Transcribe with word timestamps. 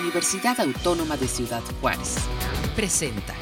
Universidad 0.00 0.60
Autónoma 0.60 1.16
de 1.16 1.28
Ciudad 1.28 1.62
Juárez. 1.80 2.16
Presenta. 2.74 3.34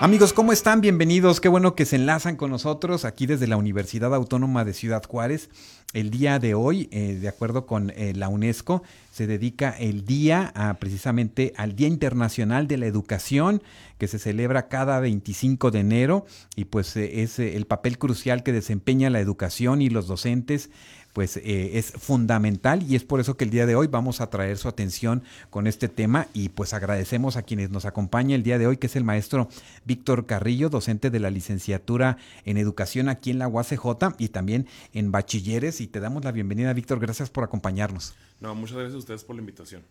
Amigos, 0.00 0.32
¿cómo 0.34 0.52
están? 0.52 0.80
Bienvenidos. 0.82 1.40
Qué 1.40 1.48
bueno 1.48 1.74
que 1.74 1.86
se 1.86 1.96
enlazan 1.96 2.36
con 2.36 2.50
nosotros 2.50 3.04
aquí 3.06 3.26
desde 3.26 3.46
la 3.46 3.56
Universidad 3.56 4.14
Autónoma 4.14 4.64
de 4.64 4.74
Ciudad 4.74 5.02
Juárez. 5.04 5.48
El 5.94 6.10
día 6.10 6.38
de 6.38 6.54
hoy, 6.54 6.88
eh, 6.90 7.14
de 7.14 7.28
acuerdo 7.28 7.64
con 7.64 7.90
eh, 7.90 8.12
la 8.14 8.28
UNESCO, 8.28 8.82
se 9.12 9.26
dedica 9.26 9.70
el 9.70 10.04
día 10.04 10.52
a, 10.56 10.74
precisamente 10.74 11.54
al 11.56 11.76
Día 11.76 11.88
Internacional 11.88 12.66
de 12.66 12.78
la 12.78 12.86
Educación, 12.86 13.62
que 13.96 14.08
se 14.08 14.18
celebra 14.18 14.68
cada 14.68 15.00
25 15.00 15.70
de 15.70 15.78
enero 15.78 16.26
y 16.56 16.66
pues 16.66 16.96
eh, 16.96 17.22
es 17.22 17.38
el 17.38 17.64
papel 17.66 17.96
crucial 17.96 18.42
que 18.42 18.52
desempeña 18.52 19.08
la 19.08 19.20
educación 19.20 19.80
y 19.80 19.88
los 19.88 20.08
docentes 20.08 20.70
pues 21.14 21.36
eh, 21.38 21.78
es 21.78 21.92
fundamental 21.92 22.82
y 22.82 22.96
es 22.96 23.04
por 23.04 23.20
eso 23.20 23.36
que 23.36 23.44
el 23.44 23.50
día 23.50 23.66
de 23.66 23.76
hoy 23.76 23.86
vamos 23.86 24.20
a 24.20 24.28
traer 24.28 24.58
su 24.58 24.68
atención 24.68 25.22
con 25.48 25.66
este 25.66 25.88
tema 25.88 26.26
y 26.34 26.50
pues 26.50 26.74
agradecemos 26.74 27.36
a 27.36 27.42
quienes 27.42 27.70
nos 27.70 27.86
acompaña 27.86 28.34
el 28.34 28.42
día 28.42 28.58
de 28.58 28.66
hoy, 28.66 28.76
que 28.76 28.88
es 28.88 28.96
el 28.96 29.04
maestro 29.04 29.48
Víctor 29.84 30.26
Carrillo, 30.26 30.68
docente 30.68 31.10
de 31.10 31.20
la 31.20 31.30
licenciatura 31.30 32.18
en 32.44 32.58
educación 32.58 33.08
aquí 33.08 33.30
en 33.30 33.38
la 33.38 33.48
UACJ 33.48 34.16
y 34.18 34.28
también 34.28 34.66
en 34.92 35.12
bachilleres 35.12 35.80
y 35.80 35.86
te 35.86 36.00
damos 36.00 36.24
la 36.24 36.32
bienvenida 36.32 36.72
Víctor, 36.72 36.98
gracias 36.98 37.30
por 37.30 37.44
acompañarnos. 37.44 38.14
No, 38.40 38.54
muchas 38.56 38.76
gracias 38.76 38.96
a 38.96 38.98
ustedes 38.98 39.24
por 39.24 39.36
la 39.36 39.40
invitación. 39.40 39.82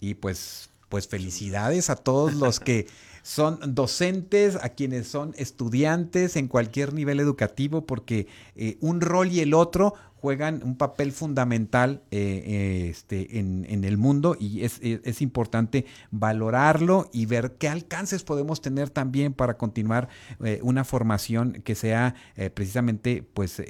Y 0.00 0.14
pues 0.14 0.68
pues 0.88 1.08
felicidades 1.08 1.88
a 1.88 1.96
todos 1.96 2.34
los 2.34 2.60
que 2.60 2.86
son 3.22 3.74
docentes, 3.74 4.56
a 4.56 4.70
quienes 4.70 5.06
son 5.06 5.34
estudiantes 5.36 6.36
en 6.36 6.48
cualquier 6.48 6.92
nivel 6.92 7.20
educativo, 7.20 7.86
porque 7.86 8.26
eh, 8.56 8.76
un 8.80 9.00
rol 9.00 9.30
y 9.30 9.40
el 9.40 9.54
otro 9.54 9.94
juegan 10.14 10.60
un 10.62 10.76
papel 10.76 11.10
fundamental 11.10 12.00
eh, 12.12 12.44
eh, 12.46 12.88
este, 12.88 13.40
en, 13.40 13.84
el 13.84 13.98
mundo 13.98 14.36
y 14.38 14.62
es, 14.62 15.20
importante 15.20 15.84
valorarlo 16.12 17.10
y 17.12 17.26
ver 17.26 17.56
qué 17.58 17.68
alcances 17.68 18.22
podemos 18.22 18.60
tener 18.60 18.88
también 18.88 19.32
para 19.32 19.58
continuar 19.58 20.08
una 20.62 20.84
formación 20.84 21.54
que 21.64 21.74
sea 21.74 22.14
precisamente 22.54 23.24
pues 23.34 23.60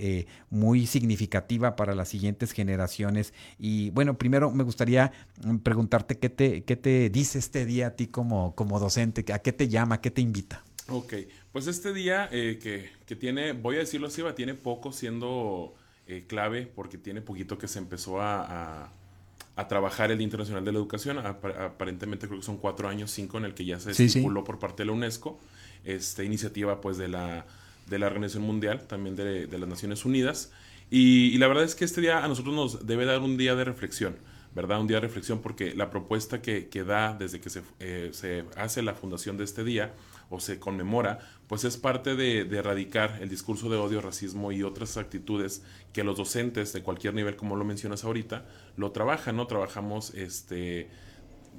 muy 0.51 0.87
significativa 0.87 1.75
para 1.75 1.95
las 1.95 2.11
siguientes 2.11 2.53
generaciones. 2.53 3.33
Y 3.59 3.89
bueno, 3.91 4.19
primero 4.19 4.51
me 4.51 4.63
gustaría 4.63 5.13
mm, 5.43 5.57
preguntarte 5.57 6.19
qué 6.19 6.29
te, 6.29 6.65
qué 6.65 6.77
te 6.77 7.09
dice 7.09 7.39
este 7.39 7.65
día 7.65 7.89
a 7.89 7.91
ti 7.93 8.09
como, 8.09 8.55
como 8.55 8.79
docente, 8.79 9.25
a 9.33 9.39
qué 9.43 9.53
te 9.53 9.69
llama, 9.69 10.01
qué 10.01 10.11
te 10.11 10.21
invita. 10.21 10.65
Ok, 10.89 11.15
pues 11.53 11.67
este 11.67 11.93
día 11.93 12.29
que, 12.31 12.91
que, 13.07 13.17
tiene, 13.17 13.53
voy 13.53 13.77
a 13.77 13.81
decirlo 13.81 14.09
así, 14.09 14.23
va, 14.23 14.35
tiene 14.35 14.55
poco 14.55 14.93
siendo 14.93 15.75
eh, 16.09 16.25
clave 16.27 16.67
porque 16.67 16.99
tiene 16.99 17.23
poquito 17.23 17.57
que 17.57 17.69
se 17.69 17.79
empezó 17.79 18.21
a, 18.21 18.91
a, 19.57 19.69
trabajar 19.69 20.11
el 20.11 20.19
Día 20.19 20.25
Internacional 20.25 20.65
de 20.65 20.73
la 20.73 20.79
Educación. 20.79 21.19
aparentemente 21.19 22.27
creo 22.27 22.41
que 22.41 22.45
son 22.45 22.57
cuatro 22.57 22.89
años, 22.89 23.11
cinco, 23.13 23.39
en 23.39 23.45
el 23.45 23.55
que 23.55 23.65
ya 23.65 23.79
se 23.79 23.93
estipuló 23.93 24.43
por 24.43 24.59
parte 24.59 24.83
de 24.83 24.87
la 24.87 24.93
UNESCO. 24.93 25.39
Esta 25.85 26.25
iniciativa 26.25 26.81
pues 26.81 26.97
de 26.97 27.09
la, 27.09 27.47
de 27.87 27.99
la 27.99 28.09
Organización 28.09 28.43
Mundial, 28.43 28.87
también 28.89 29.15
de, 29.15 29.47
de 29.47 29.59
las 29.59 29.69
Naciones 29.69 30.05
Unidas. 30.05 30.51
Y, 30.91 31.39
la 31.39 31.49
verdad 31.49 31.65
es 31.65 31.75
que 31.75 31.87
este 31.87 32.03
día 32.03 32.23
a 32.23 32.29
nosotros 32.29 32.55
nos 32.55 32.87
debe 32.87 33.07
dar 33.07 33.21
un 33.21 33.39
día 33.39 33.55
de 33.55 33.65
reflexión. 33.65 34.17
¿Verdad? 34.55 34.81
Un 34.81 34.87
día 34.87 34.99
de 34.99 35.03
reflexión 35.03 35.41
porque 35.41 35.75
la 35.75 35.91
propuesta 35.91 36.43
que, 36.43 36.69
que 36.69 36.85
da 36.85 37.15
desde 37.15 37.41
que 37.41 37.51
se, 37.51 37.63
eh, 37.81 38.11
se, 38.13 38.45
hace 38.57 38.83
la 38.83 38.95
fundación 38.95 39.37
de 39.37 39.45
este 39.45 39.65
día 39.65 39.95
o 40.29 40.41
se 40.41 40.59
conmemora, 40.59 41.19
pues 41.47 41.65
es 41.65 41.77
parte 41.77 42.17
de, 42.17 42.41
erradicar 42.41 43.19
el 43.21 43.29
discurso 43.29 43.69
de 43.69 43.77
odio, 43.77 44.01
racismo 44.01 44.53
y 44.53 44.63
otras 44.63 44.97
actitudes 44.97 45.63
que 45.93 46.05
los 46.05 46.17
docentes 46.17 46.73
de 46.73 46.83
cualquier 46.83 47.15
nivel, 47.15 47.37
como 47.37 47.57
lo 47.57 47.65
mencionas 47.65 48.05
ahorita, 48.05 48.47
lo 48.77 48.93
trabajan, 48.93 49.37
¿no? 49.37 49.47
Trabajamos, 49.47 50.15
este, 50.15 50.89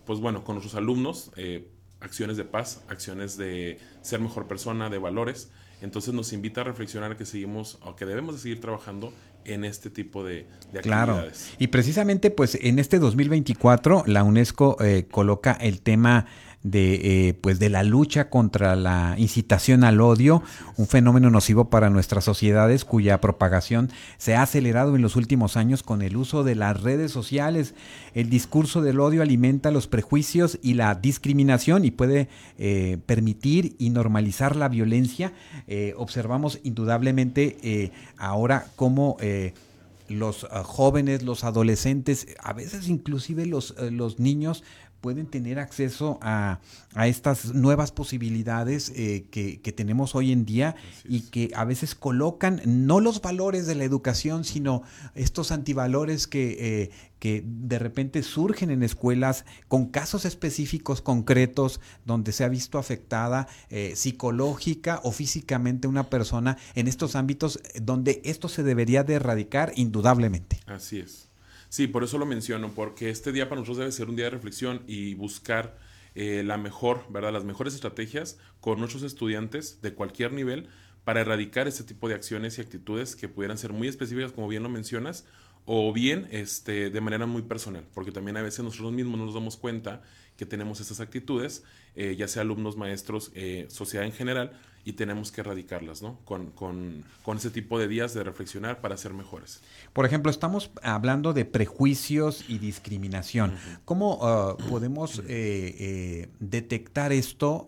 pues 0.05 0.19
bueno, 0.19 0.43
con 0.43 0.55
nuestros 0.55 0.75
alumnos, 0.75 1.31
eh, 1.35 1.67
acciones 1.99 2.37
de 2.37 2.45
paz, 2.45 2.83
acciones 2.89 3.37
de 3.37 3.79
ser 4.01 4.19
mejor 4.19 4.47
persona, 4.47 4.89
de 4.89 4.97
valores. 4.97 5.51
Entonces 5.81 6.13
nos 6.13 6.33
invita 6.33 6.61
a 6.61 6.63
reflexionar 6.63 7.17
que 7.17 7.25
seguimos 7.25 7.77
o 7.81 7.95
que 7.95 8.05
debemos 8.05 8.35
de 8.35 8.41
seguir 8.41 8.61
trabajando 8.61 9.13
en 9.45 9.65
este 9.65 9.89
tipo 9.89 10.23
de, 10.23 10.47
de 10.71 10.81
claro. 10.81 11.13
actividades. 11.13 11.53
Y 11.59 11.67
precisamente 11.67 12.31
pues 12.31 12.57
en 12.61 12.79
este 12.79 12.99
2024 12.99 14.03
la 14.07 14.23
UNESCO 14.23 14.77
eh, 14.81 15.05
coloca 15.09 15.53
el 15.53 15.81
tema 15.81 16.25
de, 16.63 17.27
eh, 17.27 17.33
pues 17.33 17.59
de 17.59 17.69
la 17.69 17.83
lucha 17.83 18.29
contra 18.29 18.75
la 18.75 19.15
incitación 19.17 19.83
al 19.83 19.99
odio, 19.99 20.41
un 20.77 20.87
fenómeno 20.87 21.29
nocivo 21.29 21.69
para 21.69 21.89
nuestras 21.89 22.23
sociedades 22.23 22.85
cuya 22.85 23.19
propagación 23.19 23.91
se 24.17 24.35
ha 24.35 24.41
acelerado 24.41 24.95
en 24.95 25.01
los 25.01 25.15
últimos 25.17 25.57
años 25.57 25.83
con 25.83 26.01
el 26.01 26.15
uso 26.15 26.43
de 26.43 26.55
las 26.55 26.81
redes 26.81 27.11
sociales. 27.11 27.75
El 28.13 28.29
discurso 28.29 28.81
del 28.81 29.01
odio 29.01 29.21
alimenta 29.21 29.71
los 29.71 29.87
prejuicios 29.87 30.57
y 30.61 30.75
la 30.75 30.95
discriminación 30.95 31.83
y 31.83 31.91
puede 31.91 32.29
eh, 32.57 32.97
permitir 33.05 33.75
y 33.77 33.89
normalizar 33.89 34.55
la 34.55 34.69
violencia. 34.69 35.33
Eh, 35.67 35.93
observamos 35.97 36.59
indudablemente 36.63 37.91
ahora 38.17 38.67
cómo 38.75 39.17
los 40.09 40.45
jóvenes, 40.63 41.23
los 41.23 41.43
adolescentes, 41.43 42.27
a 42.39 42.53
veces 42.53 42.87
inclusive 42.89 43.45
los, 43.45 43.75
los 43.91 44.19
niños 44.19 44.63
pueden 45.03 45.27
tener 45.27 45.59
acceso 45.59 46.17
a, 46.21 46.61
estas 46.95 47.53
nuevas 47.53 47.91
posibilidades 47.91 48.89
eh, 48.95 49.25
que, 49.29 49.73
tenemos 49.73 50.15
hoy 50.15 50.31
en 50.31 50.45
día 50.45 50.77
y 51.03 51.23
que 51.29 51.51
a 51.55 51.65
veces 51.65 51.93
colocan 51.93 52.61
no 52.65 53.01
los 53.01 53.21
valores 53.21 53.67
de 53.67 53.75
la 53.75 53.83
educación, 53.83 54.45
sino 54.45 54.83
estos 55.13 55.51
antivalores 55.51 56.25
que, 56.25 56.83
eh, 56.83 56.91
que 57.19 57.43
de 57.45 57.79
repente 57.79 58.23
surgen 58.23 58.71
en 58.71 58.81
escuelas 58.81 59.43
con 59.67 59.87
casos 59.87 60.23
específicos 60.23 61.01
concretos 61.01 61.81
donde 62.05 62.31
se 62.31 62.45
ha 62.45 62.47
visto 62.47 62.77
afectada 62.77 63.49
eh, 63.69 63.97
psicológica 63.97 65.01
o 65.03 65.11
físicamente 65.11 65.89
una 65.89 66.09
persona 66.09 66.57
en 66.75 66.87
estos 66.87 67.17
ámbitos 67.17 67.59
donde 67.81 68.21
esto 68.23 68.47
se 68.47 68.63
debería 68.63 69.03
de 69.03 69.15
erradicar 69.15 69.73
indudablemente. 69.75 70.61
Así 70.65 70.99
es. 70.99 71.32
Sí, 71.73 71.87
por 71.87 72.03
eso 72.03 72.19
lo 72.19 72.27
menciono, 72.27 72.71
porque 72.75 73.09
este 73.09 73.31
día 73.31 73.49
para 73.49 73.59
nosotros 73.59 73.79
debe 73.79 73.91
ser 73.91 74.07
un 74.07 74.15
día 74.15 74.25
de 74.25 74.29
reflexión 74.29 74.83
y 74.85 75.15
buscar 75.15 75.75
eh, 76.13 76.43
la 76.45 76.55
mejor, 76.59 77.03
¿verdad? 77.09 77.33
Las 77.33 77.45
mejores 77.45 77.73
estrategias 77.73 78.37
con 78.59 78.77
nuestros 78.77 79.01
estudiantes 79.01 79.81
de 79.81 79.95
cualquier 79.95 80.33
nivel 80.33 80.67
para 81.03 81.21
erradicar 81.21 81.67
este 81.67 81.83
tipo 81.83 82.07
de 82.07 82.13
acciones 82.13 82.59
y 82.59 82.61
actitudes 82.61 83.15
que 83.15 83.27
pudieran 83.27 83.57
ser 83.57 83.73
muy 83.73 83.87
específicas, 83.87 84.31
como 84.31 84.47
bien 84.47 84.61
lo 84.61 84.69
mencionas, 84.69 85.25
o 85.65 85.91
bien 85.91 86.27
este, 86.29 86.91
de 86.91 87.01
manera 87.01 87.25
muy 87.25 87.41
personal, 87.41 87.87
porque 87.95 88.11
también 88.11 88.37
a 88.37 88.43
veces 88.43 88.63
nosotros 88.63 88.91
mismos 88.91 89.17
no 89.17 89.25
nos 89.25 89.33
damos 89.33 89.57
cuenta 89.57 90.03
que 90.37 90.45
tenemos 90.45 90.79
estas 90.81 90.99
actitudes, 90.99 91.63
eh, 91.95 92.15
ya 92.17 92.27
sea 92.27 92.41
alumnos, 92.41 92.77
maestros, 92.77 93.31
eh, 93.35 93.65
sociedad 93.69 94.05
en 94.05 94.13
general, 94.13 94.51
y 94.85 94.93
tenemos 94.93 95.31
que 95.31 95.41
erradicarlas, 95.41 96.01
¿no? 96.01 96.19
Con, 96.25 96.51
con, 96.51 97.05
con, 97.23 97.37
ese 97.37 97.49
tipo 97.49 97.79
de 97.79 97.87
días 97.87 98.13
de 98.13 98.23
reflexionar 98.23 98.81
para 98.81 98.97
ser 98.97 99.13
mejores. 99.13 99.61
Por 99.93 100.05
ejemplo, 100.05 100.29
estamos 100.29 100.71
hablando 100.81 101.31
de 101.31 101.45
prejuicios 101.45 102.43
y 102.49 102.57
discriminación. 102.57 103.55
¿Cómo 103.85 104.15
uh, 104.15 104.57
podemos 104.69 105.21
eh, 105.27 106.27
detectar 106.41 107.13
esto? 107.13 107.67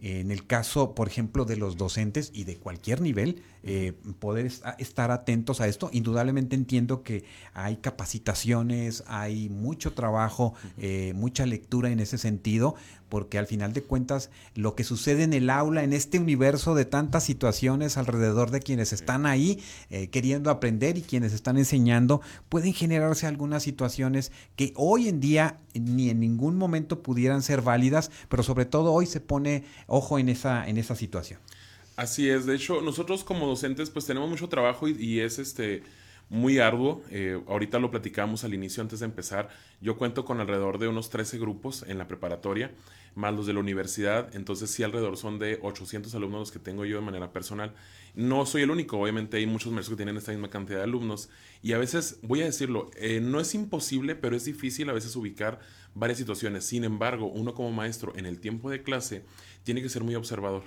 En 0.00 0.30
el 0.30 0.46
caso, 0.46 0.94
por 0.94 1.08
ejemplo, 1.08 1.44
de 1.44 1.56
los 1.56 1.76
docentes 1.76 2.30
y 2.34 2.44
de 2.44 2.56
cualquier 2.56 3.00
nivel, 3.00 3.42
eh, 3.62 3.94
poder 4.18 4.44
estar 4.78 5.10
atentos 5.10 5.62
a 5.62 5.68
esto. 5.68 5.88
Indudablemente 5.92 6.54
entiendo 6.54 7.02
que 7.02 7.24
hay 7.54 7.76
capacitaciones, 7.76 9.04
hay 9.06 9.48
mucho 9.48 9.94
trabajo, 9.94 10.52
eh, 10.76 11.12
mucha 11.14 11.46
lectura 11.46 11.90
en 11.90 12.00
ese 12.00 12.18
sentido, 12.18 12.74
porque 13.08 13.38
al 13.38 13.46
final 13.46 13.72
de 13.72 13.82
cuentas 13.82 14.28
lo 14.54 14.74
que 14.74 14.84
sucede 14.84 15.22
en 15.22 15.32
el 15.32 15.48
aula, 15.48 15.82
en 15.84 15.92
este 15.92 16.18
universo 16.18 16.74
de 16.74 16.84
tantas 16.84 17.24
situaciones 17.24 17.96
alrededor 17.96 18.50
de 18.50 18.60
quienes 18.60 18.92
están 18.92 19.24
ahí 19.24 19.62
eh, 19.88 20.08
queriendo 20.08 20.50
aprender 20.50 20.98
y 20.98 21.02
quienes 21.02 21.32
están 21.32 21.56
enseñando, 21.56 22.20
pueden 22.48 22.74
generarse 22.74 23.26
algunas 23.26 23.62
situaciones 23.62 24.32
que 24.56 24.72
hoy 24.76 25.08
en 25.08 25.20
día 25.20 25.60
ni 25.74 26.10
en 26.10 26.20
ningún 26.20 26.56
momento 26.56 27.02
pudieran 27.02 27.42
ser 27.42 27.62
válidas, 27.62 28.10
pero 28.28 28.42
sobre 28.42 28.64
todo 28.64 28.92
hoy 28.92 29.06
se 29.06 29.20
pone 29.20 29.64
ojo 29.94 30.18
en 30.18 30.28
esa, 30.28 30.68
en 30.68 30.76
esa 30.76 30.96
situación. 30.96 31.38
Así 31.96 32.28
es, 32.28 32.46
de 32.46 32.56
hecho, 32.56 32.80
nosotros 32.80 33.22
como 33.22 33.46
docentes 33.46 33.90
pues 33.90 34.04
tenemos 34.04 34.28
mucho 34.28 34.48
trabajo 34.48 34.88
y, 34.88 35.20
es 35.20 35.38
este 35.38 35.84
muy 36.28 36.58
arduo. 36.58 37.02
Eh, 37.10 37.40
ahorita 37.46 37.78
lo 37.78 37.92
platicamos 37.92 38.42
al 38.42 38.54
inicio 38.54 38.82
antes 38.82 38.98
de 38.98 39.06
empezar. 39.06 39.50
Yo 39.80 39.96
cuento 39.96 40.24
con 40.24 40.40
alrededor 40.40 40.78
de 40.78 40.88
unos 40.88 41.10
13 41.10 41.38
grupos 41.38 41.84
en 41.86 41.98
la 41.98 42.08
preparatoria, 42.08 42.72
más 43.14 43.32
los 43.32 43.46
de 43.46 43.52
la 43.52 43.60
universidad. 43.60 44.34
Entonces 44.34 44.68
sí, 44.70 44.82
alrededor 44.82 45.16
son 45.16 45.38
de 45.38 45.60
800 45.62 46.12
alumnos 46.16 46.40
los 46.40 46.50
que 46.50 46.58
tengo 46.58 46.84
yo 46.84 46.96
de 46.96 47.04
manera 47.04 47.32
personal. 47.32 47.72
No 48.16 48.46
soy 48.46 48.62
el 48.62 48.70
único, 48.70 48.98
obviamente 48.98 49.36
hay 49.36 49.46
muchos 49.46 49.72
maestros 49.72 49.94
que 49.94 50.02
tienen 50.02 50.16
esta 50.16 50.32
misma 50.32 50.50
cantidad 50.50 50.78
de 50.78 50.84
alumnos. 50.84 51.28
Y 51.62 51.72
a 51.72 51.78
veces, 51.78 52.18
voy 52.22 52.42
a 52.42 52.46
decirlo, 52.46 52.90
eh, 52.96 53.20
no 53.20 53.38
es 53.38 53.54
imposible, 53.54 54.16
pero 54.16 54.34
es 54.34 54.44
difícil 54.44 54.90
a 54.90 54.92
veces 54.92 55.14
ubicar 55.14 55.60
varias 55.94 56.18
situaciones. 56.18 56.64
Sin 56.64 56.82
embargo, 56.82 57.26
uno 57.26 57.54
como 57.54 57.70
maestro 57.70 58.12
en 58.16 58.26
el 58.26 58.40
tiempo 58.40 58.70
de 58.70 58.82
clase 58.82 59.24
tiene 59.64 59.82
que 59.82 59.88
ser 59.88 60.04
muy 60.04 60.14
observador 60.14 60.62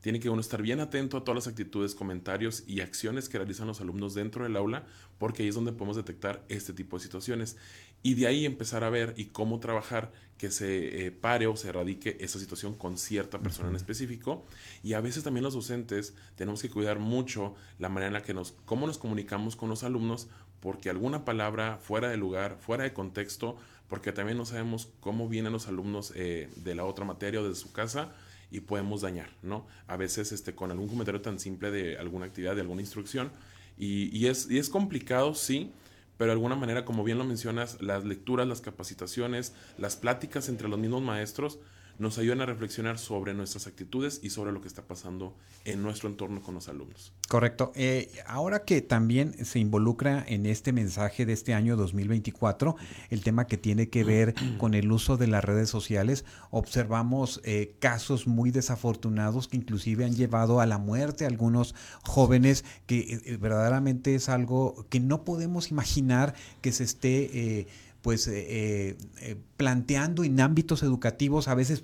tiene 0.00 0.20
que 0.20 0.30
uno 0.30 0.40
estar 0.40 0.62
bien 0.62 0.80
atento 0.80 1.16
a 1.16 1.24
todas 1.24 1.34
las 1.34 1.48
actitudes, 1.48 1.94
comentarios 1.94 2.62
y 2.66 2.80
acciones 2.80 3.28
que 3.28 3.38
realizan 3.38 3.66
los 3.66 3.80
alumnos 3.80 4.14
dentro 4.14 4.44
del 4.44 4.56
aula, 4.56 4.86
porque 5.18 5.42
ahí 5.42 5.48
es 5.48 5.54
donde 5.54 5.72
podemos 5.72 5.96
detectar 5.96 6.44
este 6.48 6.72
tipo 6.72 6.96
de 6.96 7.02
situaciones. 7.02 7.56
y 8.00 8.14
de 8.14 8.28
ahí 8.28 8.46
empezar 8.46 8.84
a 8.84 8.90
ver 8.90 9.12
y 9.16 9.26
cómo 9.26 9.58
trabajar 9.58 10.12
que 10.38 10.52
se 10.52 11.06
eh, 11.06 11.10
pare 11.10 11.48
o 11.48 11.56
se 11.56 11.68
erradique 11.70 12.16
esa 12.20 12.38
situación 12.38 12.74
con 12.74 12.96
cierta 12.96 13.40
persona 13.40 13.70
en 13.70 13.74
específico. 13.74 14.46
Y 14.84 14.92
a 14.92 15.00
veces 15.00 15.24
también 15.24 15.42
los 15.42 15.54
docentes 15.54 16.14
tenemos 16.36 16.62
que 16.62 16.70
cuidar 16.70 17.00
mucho 17.00 17.56
la 17.80 17.88
manera 17.88 18.06
en 18.06 18.12
la 18.12 18.22
que 18.22 18.34
nos, 18.34 18.52
cómo 18.66 18.86
nos 18.86 18.98
comunicamos 18.98 19.56
con 19.56 19.68
los 19.68 19.82
alumnos, 19.82 20.28
porque 20.60 20.90
alguna 20.90 21.24
palabra 21.24 21.78
fuera 21.82 22.08
de 22.08 22.16
lugar, 22.16 22.58
fuera 22.60 22.84
de 22.84 22.92
contexto, 22.92 23.56
porque 23.88 24.12
también 24.12 24.38
no 24.38 24.44
sabemos 24.44 24.90
cómo 25.00 25.28
vienen 25.28 25.52
los 25.52 25.66
alumnos 25.66 26.12
eh, 26.14 26.48
de 26.54 26.76
la 26.76 26.84
otra 26.84 27.04
materia 27.04 27.40
o 27.40 27.48
de 27.48 27.56
su 27.56 27.72
casa 27.72 28.12
y 28.50 28.60
podemos 28.60 29.02
dañar, 29.02 29.30
¿no? 29.42 29.66
A 29.86 29.96
veces 29.96 30.32
este, 30.32 30.54
con 30.54 30.70
algún 30.70 30.88
comentario 30.88 31.20
tan 31.20 31.38
simple 31.38 31.70
de 31.70 31.98
alguna 31.98 32.26
actividad, 32.26 32.54
de 32.54 32.62
alguna 32.62 32.80
instrucción. 32.80 33.30
Y, 33.76 34.16
y, 34.16 34.26
es, 34.26 34.50
y 34.50 34.58
es 34.58 34.68
complicado, 34.68 35.34
sí, 35.34 35.72
pero 36.16 36.30
de 36.30 36.32
alguna 36.32 36.56
manera, 36.56 36.84
como 36.84 37.04
bien 37.04 37.18
lo 37.18 37.24
mencionas, 37.24 37.80
las 37.80 38.04
lecturas, 38.04 38.46
las 38.48 38.60
capacitaciones, 38.60 39.54
las 39.76 39.96
pláticas 39.96 40.48
entre 40.48 40.68
los 40.68 40.78
mismos 40.78 41.02
maestros 41.02 41.58
nos 41.98 42.18
ayudan 42.18 42.40
a 42.40 42.46
reflexionar 42.46 42.98
sobre 42.98 43.34
nuestras 43.34 43.66
actitudes 43.66 44.20
y 44.22 44.30
sobre 44.30 44.52
lo 44.52 44.60
que 44.60 44.68
está 44.68 44.82
pasando 44.82 45.36
en 45.64 45.82
nuestro 45.82 46.08
entorno 46.08 46.42
con 46.42 46.54
los 46.54 46.68
alumnos. 46.68 47.12
Correcto. 47.28 47.72
Eh, 47.74 48.10
ahora 48.26 48.64
que 48.64 48.80
también 48.80 49.44
se 49.44 49.58
involucra 49.58 50.24
en 50.26 50.46
este 50.46 50.72
mensaje 50.72 51.26
de 51.26 51.32
este 51.32 51.54
año 51.54 51.76
2024, 51.76 52.76
el 53.10 53.22
tema 53.22 53.46
que 53.46 53.58
tiene 53.58 53.88
que 53.88 54.04
ver 54.04 54.34
con 54.58 54.74
el 54.74 54.90
uso 54.92 55.16
de 55.16 55.26
las 55.26 55.44
redes 55.44 55.68
sociales, 55.68 56.24
observamos 56.50 57.40
eh, 57.44 57.74
casos 57.80 58.26
muy 58.26 58.50
desafortunados 58.50 59.48
que 59.48 59.56
inclusive 59.56 60.04
han 60.04 60.14
llevado 60.14 60.60
a 60.60 60.66
la 60.66 60.78
muerte 60.78 61.24
a 61.24 61.28
algunos 61.28 61.74
jóvenes, 62.02 62.64
que 62.86 63.20
eh, 63.26 63.36
verdaderamente 63.36 64.14
es 64.14 64.28
algo 64.28 64.86
que 64.88 65.00
no 65.00 65.24
podemos 65.24 65.70
imaginar 65.70 66.34
que 66.60 66.72
se 66.72 66.84
esté 66.84 67.66
pues 68.02 68.28
eh, 68.28 68.46
eh, 68.48 68.96
eh, 69.20 69.36
planteando 69.56 70.22
en 70.22 70.40
ámbitos 70.40 70.82
educativos, 70.82 71.48
a 71.48 71.54
veces 71.54 71.82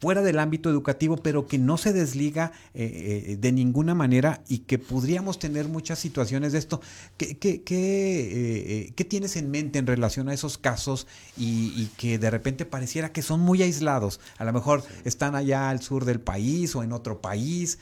fuera 0.00 0.20
del 0.22 0.38
ámbito 0.38 0.68
educativo, 0.68 1.16
pero 1.16 1.46
que 1.46 1.58
no 1.58 1.76
se 1.76 1.92
desliga 1.92 2.52
de 2.74 3.52
ninguna 3.52 3.94
manera 3.94 4.42
y 4.48 4.58
que 4.58 4.78
podríamos 4.78 5.38
tener 5.38 5.68
muchas 5.68 6.00
situaciones 6.00 6.52
de 6.52 6.58
esto. 6.58 6.80
¿Qué, 7.16 7.38
qué, 7.38 7.62
qué, 7.62 9.04
tienes 9.04 9.36
en 9.36 9.50
mente 9.50 9.78
en 9.78 9.86
relación 9.86 10.28
a 10.28 10.34
esos 10.34 10.58
casos 10.58 11.06
y, 11.36 11.86
que 11.96 12.18
de 12.18 12.30
repente 12.30 12.66
pareciera 12.66 13.12
que 13.12 13.22
son 13.22 13.40
muy 13.40 13.62
aislados? 13.62 14.18
A 14.36 14.44
lo 14.44 14.52
mejor 14.52 14.82
están 15.04 15.36
allá 15.36 15.70
al 15.70 15.80
sur 15.80 16.04
del 16.04 16.20
país 16.20 16.74
o 16.74 16.82
en 16.82 16.92
otro 16.92 17.20
país 17.20 17.78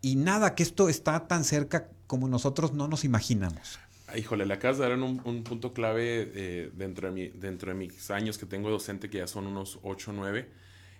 y 0.00 0.16
nada, 0.16 0.56
que 0.56 0.64
esto 0.64 0.88
está 0.88 1.28
tan 1.28 1.44
cerca 1.44 1.88
como 2.08 2.28
nosotros 2.28 2.72
no 2.72 2.88
nos 2.88 3.04
imaginamos. 3.04 3.78
Híjole, 4.16 4.46
le 4.46 4.54
acabas 4.54 4.78
de 4.78 4.88
dar 4.88 4.98
un, 4.98 5.20
un 5.24 5.44
punto 5.44 5.72
clave 5.72 6.30
eh, 6.34 6.70
dentro, 6.74 7.08
de 7.08 7.14
mi, 7.14 7.28
dentro 7.28 7.72
de 7.72 7.78
mis 7.78 8.10
años 8.10 8.36
que 8.36 8.46
tengo 8.46 8.70
docente, 8.70 9.08
que 9.08 9.18
ya 9.18 9.26
son 9.26 9.46
unos 9.46 9.78
8 9.82 10.10
o 10.10 10.14
9. 10.14 10.48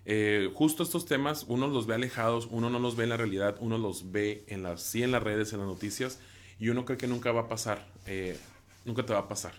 Eh, 0.05 0.49
justo 0.53 0.83
estos 0.83 1.05
temas, 1.05 1.45
uno 1.47 1.67
los 1.67 1.85
ve 1.85 1.95
alejados, 1.95 2.47
uno 2.49 2.69
no 2.69 2.79
los 2.79 2.95
ve 2.95 3.03
en 3.03 3.09
la 3.09 3.17
realidad, 3.17 3.57
uno 3.59 3.77
los 3.77 4.11
ve 4.11 4.43
en 4.47 4.63
las, 4.63 4.81
sí 4.81 5.03
en 5.03 5.11
las 5.11 5.21
redes, 5.21 5.53
en 5.53 5.59
las 5.59 5.67
noticias, 5.67 6.19
y 6.59 6.69
uno 6.69 6.85
cree 6.85 6.97
que 6.97 7.07
nunca 7.07 7.31
va 7.31 7.41
a 7.41 7.47
pasar, 7.47 7.87
eh, 8.07 8.37
nunca 8.85 9.05
te 9.05 9.13
va 9.13 9.19
a 9.19 9.27
pasar. 9.27 9.53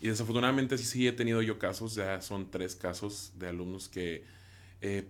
Y 0.00 0.08
desafortunadamente 0.08 0.78
sí, 0.78 0.84
sí 0.84 1.08
he 1.08 1.12
tenido 1.12 1.42
yo 1.42 1.58
casos, 1.58 1.94
ya 1.94 2.20
son 2.22 2.50
tres 2.50 2.76
casos 2.76 3.32
de 3.38 3.48
alumnos 3.48 3.88
que 3.88 4.24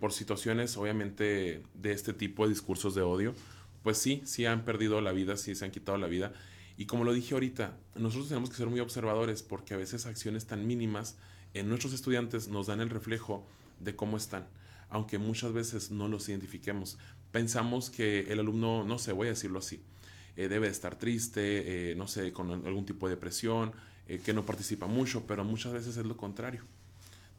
por 0.00 0.12
situaciones 0.12 0.76
obviamente 0.76 1.62
de 1.72 1.92
este 1.92 2.12
tipo 2.12 2.44
de 2.44 2.50
discursos 2.50 2.94
de 2.94 3.00
odio, 3.00 3.34
pues 3.82 3.96
sí, 3.96 4.20
sí 4.26 4.44
han 4.44 4.66
perdido 4.66 5.00
la 5.00 5.12
vida, 5.12 5.38
sí 5.38 5.54
se 5.54 5.64
han 5.64 5.70
quitado 5.70 5.96
la 5.96 6.08
vida. 6.08 6.34
Y 6.76 6.86
como 6.86 7.04
lo 7.04 7.12
dije 7.12 7.34
ahorita, 7.34 7.76
nosotros 7.94 8.28
tenemos 8.28 8.50
que 8.50 8.56
ser 8.56 8.68
muy 8.68 8.80
observadores 8.80 9.42
porque 9.42 9.74
a 9.74 9.76
veces 9.76 10.06
acciones 10.06 10.46
tan 10.46 10.66
mínimas 10.66 11.16
en 11.54 11.68
nuestros 11.68 11.92
estudiantes 11.92 12.48
nos 12.48 12.66
dan 12.66 12.80
el 12.80 12.90
reflejo 12.90 13.46
de 13.80 13.94
cómo 13.94 14.16
están, 14.16 14.46
aunque 14.88 15.18
muchas 15.18 15.52
veces 15.52 15.90
no 15.90 16.08
los 16.08 16.28
identifiquemos. 16.28 16.98
Pensamos 17.30 17.90
que 17.90 18.20
el 18.32 18.40
alumno, 18.40 18.84
no 18.84 18.98
sé, 18.98 19.12
voy 19.12 19.26
a 19.26 19.30
decirlo 19.30 19.58
así, 19.58 19.82
eh, 20.36 20.48
debe 20.48 20.68
estar 20.68 20.98
triste, 20.98 21.90
eh, 21.90 21.94
no 21.94 22.08
sé, 22.08 22.32
con 22.32 22.50
algún 22.50 22.86
tipo 22.86 23.06
de 23.06 23.14
depresión, 23.16 23.72
eh, 24.08 24.20
que 24.24 24.32
no 24.32 24.44
participa 24.44 24.86
mucho, 24.86 25.26
pero 25.26 25.44
muchas 25.44 25.72
veces 25.72 25.96
es 25.96 26.06
lo 26.06 26.16
contrario. 26.16 26.64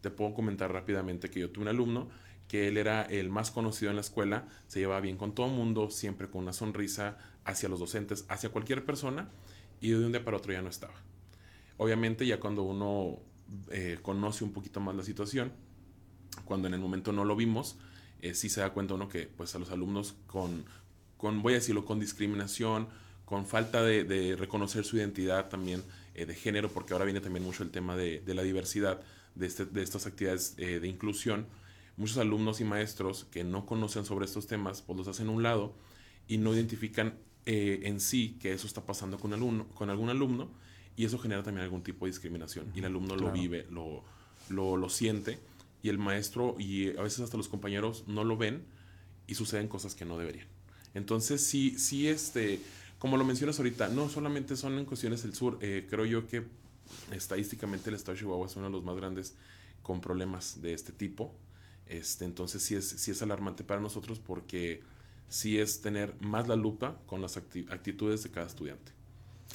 Te 0.02 0.12
puedo 0.12 0.34
comentar 0.34 0.72
rápidamente 0.72 1.30
que 1.30 1.40
yo 1.40 1.50
tuve 1.50 1.64
un 1.64 1.70
alumno 1.70 2.10
que 2.54 2.68
él 2.68 2.78
era 2.78 3.02
el 3.02 3.32
más 3.32 3.50
conocido 3.50 3.90
en 3.90 3.96
la 3.96 4.02
escuela, 4.02 4.48
se 4.68 4.80
llevaba 4.80 5.02
bien 5.02 5.18
con 5.18 5.34
todo 5.34 5.48
el 5.48 5.54
mundo, 5.54 5.90
siempre 5.90 6.30
con 6.30 6.44
una 6.44 6.54
sonrisa 6.54 7.18
hacia 7.46 7.68
los 7.68 7.80
docentes, 7.80 8.26
hacia 8.30 8.50
cualquier 8.50 8.86
persona, 8.86 9.28
y 9.82 9.90
de 9.90 10.06
un 10.06 10.12
día 10.12 10.24
para 10.24 10.38
otro 10.38 10.54
ya 10.54 10.62
no 10.62 10.70
estaba. 10.70 10.94
Obviamente 11.78 12.28
ya 12.28 12.40
cuando 12.40 12.62
uno 12.62 13.18
eh, 13.72 13.98
conoce 14.04 14.44
un 14.44 14.54
poquito 14.54 14.80
más 14.80 14.96
la 14.96 15.02
situación, 15.02 15.52
cuando 16.46 16.68
en 16.68 16.76
el 16.76 16.80
momento 16.80 17.12
no 17.12 17.26
lo 17.26 17.36
vimos, 17.36 17.80
eh, 18.22 18.36
sí 18.36 18.50
se 18.50 18.62
da 18.62 18.70
cuenta 18.70 18.94
uno 18.94 19.10
que 19.10 19.26
pues 19.36 19.56
a 19.56 19.58
los 19.58 19.72
alumnos 19.72 20.14
con, 20.28 20.64
con 21.18 21.42
voy 21.42 21.54
a 21.54 21.56
decirlo, 21.56 21.86
con 21.86 22.00
discriminación, 22.00 22.88
con 23.26 23.48
falta 23.48 23.82
de, 23.82 24.36
reconocer 24.38 24.86
su 24.86 24.98
identidad 24.98 25.50
también 25.50 25.82
eh, 26.14 26.28
de 26.28 26.36
género, 26.36 26.70
porque 26.70 26.94
ahora 26.94 27.06
viene 27.06 27.20
también 27.20 27.44
mucho 27.44 27.64
el 27.64 27.72
tema 27.72 27.96
de, 27.96 28.22
la 28.28 28.44
diversidad, 28.44 29.02
de, 29.34 29.48
este, 29.48 29.66
de 29.66 29.82
estas 29.82 30.06
actividades 30.06 30.56
de 30.56 30.88
inclusión, 30.88 31.48
muchos 31.98 32.18
alumnos 32.18 32.60
y 32.62 32.64
maestros 32.64 33.26
que 33.26 33.44
no 33.44 33.66
conocen 33.66 34.06
sobre 34.06 34.26
estos 34.26 34.48
temas, 34.48 34.82
pues 34.82 34.98
los 34.98 35.08
hacen 35.08 35.28
a 35.28 35.32
un 35.32 35.44
lado 35.44 35.74
y 36.28 36.38
no 36.38 36.54
identifican 36.54 37.16
eh, 37.46 37.82
en 37.84 38.00
sí 38.00 38.38
que 38.42 38.54
eso 38.54 38.68
está 38.68 38.86
pasando 38.86 39.20
con, 39.20 39.34
alumno, 39.34 39.68
con 39.70 39.90
algún 39.90 40.10
alumno 40.10 40.50
y 40.96 41.06
eso 41.06 41.20
genera 41.20 41.44
también 41.44 41.64
algún 41.64 41.84
tipo 41.84 42.06
de 42.06 42.12
discriminación 42.12 42.72
y 42.76 42.80
el 42.80 42.86
alumno 42.86 43.16
lo 43.16 43.32
vive, 43.32 43.68
lo, 43.70 44.04
lo, 44.50 44.78
lo, 44.78 44.90
siente 44.90 45.40
y 45.82 45.90
el 45.90 45.98
maestro 45.98 46.56
y 46.58 46.96
a 46.98 47.02
veces 47.02 47.20
hasta 47.20 47.38
los 47.38 47.50
compañeros 47.50 48.06
no 48.08 48.24
lo 48.24 48.38
ven 48.38 48.64
y 49.28 49.36
suceden 49.36 49.68
cosas 49.68 49.96
que 49.96 50.06
no 50.06 50.18
deberían. 50.18 50.48
Entonces 50.94 51.44
sí, 51.44 51.78
sí, 51.78 52.08
este, 52.08 52.60
como 53.00 53.18
lo 53.18 53.26
mencionas 53.26 53.58
ahorita, 53.60 53.90
no 53.90 54.10
solamente 54.10 54.56
son 54.56 54.78
en 54.78 54.86
cuestiones 54.86 55.24
del 55.24 55.34
sur, 55.34 55.58
eh, 55.62 55.86
creo 55.90 56.06
yo 56.06 56.28
que 56.28 56.44
estadísticamente 57.12 57.90
el 57.90 57.96
estado 57.96 58.14
de 58.14 58.20
Chihuahua 58.20 58.48
es 58.48 58.56
uno 58.56 58.68
de 58.68 58.72
los 58.72 58.84
más 58.84 58.96
grandes 58.96 59.36
con 59.82 60.00
problemas 60.02 60.62
de 60.62 60.74
este 60.74 60.92
tipo. 60.92 61.34
Este, 61.88 62.26
entonces 62.26 62.64
sí 62.64 62.76
es, 62.76 62.88
sí 62.88 63.12
es 63.12 63.22
alarmante 63.22 63.64
para 63.64 63.82
nosotros 63.82 64.20
porque 64.20 64.82
sí 65.30 65.60
es 65.60 65.82
tener 65.82 66.16
más 66.22 66.48
la 66.48 66.56
lupa 66.56 66.98
con 67.06 67.22
las 67.22 67.38
actitudes 67.38 68.24
de 68.24 68.32
cada 68.32 68.48
estudiante. 68.48 68.92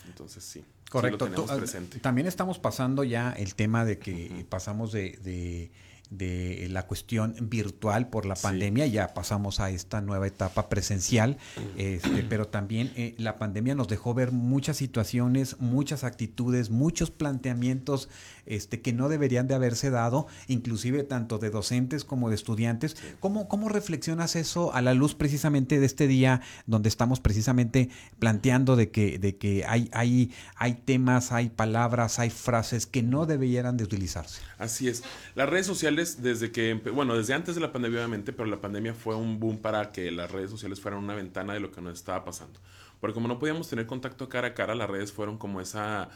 Entonces 0.07 0.45
sí. 0.45 0.65
Correcto. 0.91 1.29
Ah, 1.49 1.59
también 2.01 2.27
estamos 2.27 2.59
pasando 2.59 3.05
ya 3.05 3.33
el 3.33 3.55
tema 3.55 3.85
de 3.85 3.99
que 3.99 4.47
pasamos 4.49 4.91
de 4.91 5.19
de 5.23 5.71
la 6.11 6.87
cuestión 6.87 7.35
virtual 7.41 8.09
por 8.09 8.25
la 8.25 8.35
pandemia, 8.35 8.87
ya 8.87 9.13
pasamos 9.15 9.61
a 9.61 9.71
esta 9.71 10.01
nueva 10.01 10.27
etapa 10.27 10.69
presencial, 10.69 11.37
este, 11.77 12.23
pero 12.23 12.49
también 12.49 12.93
eh, 12.97 13.15
la 13.19 13.39
pandemia 13.39 13.75
nos 13.75 13.89
dejó 13.89 14.15
ver 14.15 14.33
muchas 14.33 14.79
situaciones, 14.79 15.61
muchas 15.61 16.05
actitudes, 16.05 16.71
muchos 16.71 17.11
planteamientos 17.11 18.09
este, 18.47 18.81
que 18.81 18.93
no 18.93 19.09
deberían 19.09 19.49
de 19.49 19.55
haberse 19.55 19.91
dado, 19.91 20.27
inclusive 20.47 21.03
tanto 21.03 21.39
de 21.39 21.51
docentes 21.51 22.05
como 22.05 22.31
de 22.31 22.37
estudiantes. 22.37 22.97
¿Cómo, 23.21 23.49
¿Cómo 23.49 23.69
reflexionas 23.69 24.37
eso 24.37 24.73
a 24.75 24.81
la 24.81 24.95
luz 24.95 25.15
precisamente 25.15 25.79
de 25.79 25.87
este 25.87 26.07
día 26.07 26.41
donde 26.67 26.89
estamos 26.89 27.21
precisamente 27.21 27.91
planteando 28.19 28.77
de 28.77 28.91
que, 28.91 29.19
de 29.19 29.37
que 29.37 29.65
hay, 29.67 29.91
hay, 29.93 30.33
hay 30.57 30.75
temas, 30.75 31.33
hay 31.33 31.51
palabras, 31.51 32.19
hay 32.19 32.31
frases 32.31 32.87
que 32.87 33.03
no 33.03 33.27
deberían 33.27 33.77
de 33.77 33.85
utilizarse? 33.85 34.41
Así 34.59 34.89
es. 34.89 35.03
Las 35.35 35.49
redes 35.49 35.67
sociales 35.67 35.98
desde 35.99 36.51
que, 36.53 36.75
bueno, 36.75 37.17
desde 37.17 37.35
antes 37.35 37.55
de 37.55 37.61
la 37.61 37.73
pandemia 37.73 37.99
obviamente, 37.99 38.33
pero 38.33 38.49
la 38.49 38.61
pandemia 38.61 38.95
fue 38.95 39.15
un 39.17 39.39
boom 39.39 39.59
para 39.59 39.91
que 39.91 40.11
las 40.11 40.31
redes 40.31 40.51
sociales 40.51 40.81
fueran 40.81 41.03
una 41.03 41.15
ventana 41.15 41.55
de 41.55 41.61
lo 41.61 41.71
que 41.71 41.81
nos 41.81 41.95
estaba 41.95 42.25
pasando. 42.25 42.61
Porque 43.01 43.15
como 43.15 43.29
no 43.29 43.39
podíamos 43.39 43.69
tener 43.69 43.87
contacto 43.87 44.29
cara 44.29 44.49
a 44.49 44.55
cara, 44.55 44.75
las 44.75 44.89
redes 44.89 45.13
fueron 45.13 45.39
como 45.39 45.61
esa, 45.61 46.09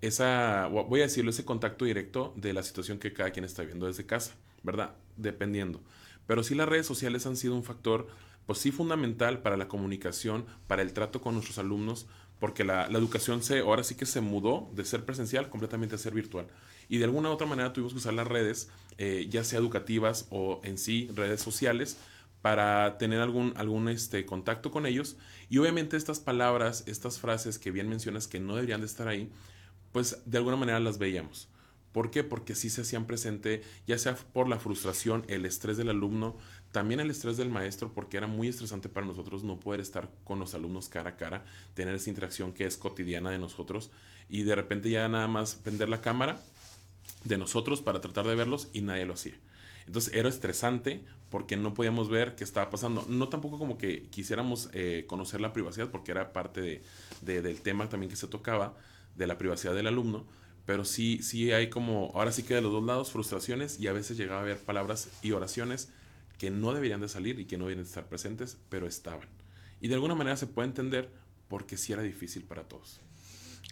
esa, 0.00 0.66
voy 0.66 1.00
a 1.00 1.04
decirlo, 1.04 1.30
ese 1.30 1.44
contacto 1.44 1.84
directo 1.84 2.32
de 2.36 2.52
la 2.52 2.62
situación 2.62 2.98
que 2.98 3.12
cada 3.12 3.30
quien 3.30 3.44
está 3.44 3.62
viendo 3.62 3.86
desde 3.86 4.06
casa, 4.06 4.34
¿verdad? 4.62 4.94
Dependiendo. 5.16 5.80
Pero 6.26 6.42
sí 6.42 6.54
las 6.54 6.68
redes 6.68 6.86
sociales 6.86 7.26
han 7.26 7.36
sido 7.36 7.54
un 7.54 7.64
factor, 7.64 8.08
pues 8.46 8.58
sí 8.58 8.72
fundamental 8.72 9.42
para 9.42 9.56
la 9.56 9.68
comunicación, 9.68 10.46
para 10.66 10.82
el 10.82 10.92
trato 10.92 11.20
con 11.20 11.34
nuestros 11.34 11.58
alumnos, 11.58 12.06
porque 12.40 12.64
la, 12.64 12.88
la, 12.88 12.98
educación 12.98 13.42
se, 13.42 13.60
ahora 13.60 13.84
sí 13.84 13.94
que 13.94 14.06
se 14.06 14.20
mudó 14.20 14.70
de 14.74 14.84
ser 14.84 15.04
presencial 15.04 15.48
completamente 15.48 15.94
a 15.94 15.98
ser 15.98 16.14
virtual. 16.14 16.46
Y 16.88 16.98
de 16.98 17.04
alguna 17.04 17.30
u 17.30 17.32
otra 17.32 17.46
manera 17.46 17.72
tuvimos 17.72 17.92
que 17.92 17.98
usar 17.98 18.14
las 18.14 18.26
redes, 18.26 18.68
eh, 18.98 19.26
ya 19.28 19.44
sea 19.44 19.58
educativas 19.58 20.26
o 20.30 20.60
en 20.64 20.78
sí 20.78 21.08
redes 21.14 21.40
sociales, 21.40 21.96
para 22.42 22.98
tener 22.98 23.20
algún, 23.20 23.54
algún 23.56 23.88
este, 23.88 24.26
contacto 24.26 24.70
con 24.70 24.86
ellos. 24.86 25.16
Y 25.48 25.58
obviamente 25.58 25.96
estas 25.96 26.20
palabras, 26.20 26.84
estas 26.86 27.18
frases 27.18 27.58
que 27.58 27.70
bien 27.70 27.88
mencionas 27.88 28.28
que 28.28 28.40
no 28.40 28.54
deberían 28.54 28.80
de 28.80 28.86
estar 28.86 29.08
ahí, 29.08 29.30
pues 29.92 30.22
de 30.26 30.38
alguna 30.38 30.56
manera 30.56 30.80
las 30.80 30.98
veíamos. 30.98 31.48
¿Por 31.94 32.10
qué? 32.10 32.24
Porque 32.24 32.56
sí 32.56 32.70
se 32.70 32.80
hacían 32.80 33.06
presente, 33.06 33.62
ya 33.86 33.96
sea 33.98 34.16
por 34.16 34.48
la 34.48 34.58
frustración, 34.58 35.24
el 35.28 35.46
estrés 35.46 35.76
del 35.76 35.90
alumno, 35.90 36.36
también 36.72 36.98
el 36.98 37.08
estrés 37.08 37.36
del 37.36 37.50
maestro, 37.50 37.94
porque 37.94 38.16
era 38.16 38.26
muy 38.26 38.48
estresante 38.48 38.88
para 38.88 39.06
nosotros 39.06 39.44
no 39.44 39.60
poder 39.60 39.80
estar 39.80 40.10
con 40.24 40.40
los 40.40 40.54
alumnos 40.54 40.88
cara 40.88 41.10
a 41.10 41.16
cara, 41.16 41.44
tener 41.74 41.94
esa 41.94 42.10
interacción 42.10 42.52
que 42.52 42.66
es 42.66 42.76
cotidiana 42.76 43.30
de 43.30 43.38
nosotros 43.38 43.92
y 44.28 44.42
de 44.42 44.56
repente 44.56 44.90
ya 44.90 45.08
nada 45.08 45.28
más 45.28 45.54
prender 45.54 45.88
la 45.88 46.00
cámara, 46.00 46.42
de 47.24 47.38
nosotros 47.38 47.82
para 47.82 48.00
tratar 48.00 48.26
de 48.26 48.34
verlos 48.34 48.68
y 48.72 48.82
nadie 48.82 49.06
lo 49.06 49.14
hacía. 49.14 49.34
Entonces 49.86 50.14
era 50.14 50.28
estresante 50.28 51.04
porque 51.30 51.56
no 51.56 51.74
podíamos 51.74 52.08
ver 52.08 52.36
qué 52.36 52.44
estaba 52.44 52.70
pasando. 52.70 53.04
No 53.08 53.28
tampoco 53.28 53.58
como 53.58 53.76
que 53.76 54.04
quisiéramos 54.04 54.70
eh, 54.72 55.04
conocer 55.06 55.40
la 55.40 55.52
privacidad 55.52 55.90
porque 55.90 56.12
era 56.12 56.32
parte 56.32 56.82
de, 57.22 57.42
del 57.42 57.60
tema 57.60 57.88
también 57.88 58.10
que 58.10 58.16
se 58.16 58.28
tocaba, 58.28 58.76
de 59.16 59.26
la 59.26 59.36
privacidad 59.36 59.74
del 59.74 59.86
alumno. 59.86 60.26
Pero 60.64 60.84
sí, 60.84 61.22
sí 61.22 61.52
hay 61.52 61.68
como, 61.68 62.10
ahora 62.14 62.32
sí 62.32 62.42
que 62.42 62.54
de 62.54 62.62
los 62.62 62.72
dos 62.72 62.84
lados, 62.84 63.10
frustraciones 63.10 63.78
y 63.78 63.88
a 63.88 63.92
veces 63.92 64.16
llegaba 64.16 64.40
a 64.40 64.42
haber 64.42 64.58
palabras 64.58 65.10
y 65.22 65.32
oraciones 65.32 65.90
que 66.38 66.50
no 66.50 66.72
deberían 66.72 67.00
de 67.00 67.08
salir 67.08 67.38
y 67.38 67.44
que 67.44 67.58
no 67.58 67.64
deberían 67.64 67.84
de 67.84 67.88
estar 67.88 68.08
presentes, 68.08 68.56
pero 68.70 68.86
estaban. 68.86 69.28
Y 69.80 69.88
de 69.88 69.94
alguna 69.94 70.14
manera 70.14 70.36
se 70.36 70.46
puede 70.46 70.68
entender 70.68 71.10
porque 71.48 71.76
sí 71.76 71.92
era 71.92 72.02
difícil 72.02 72.44
para 72.44 72.62
todos. 72.62 73.00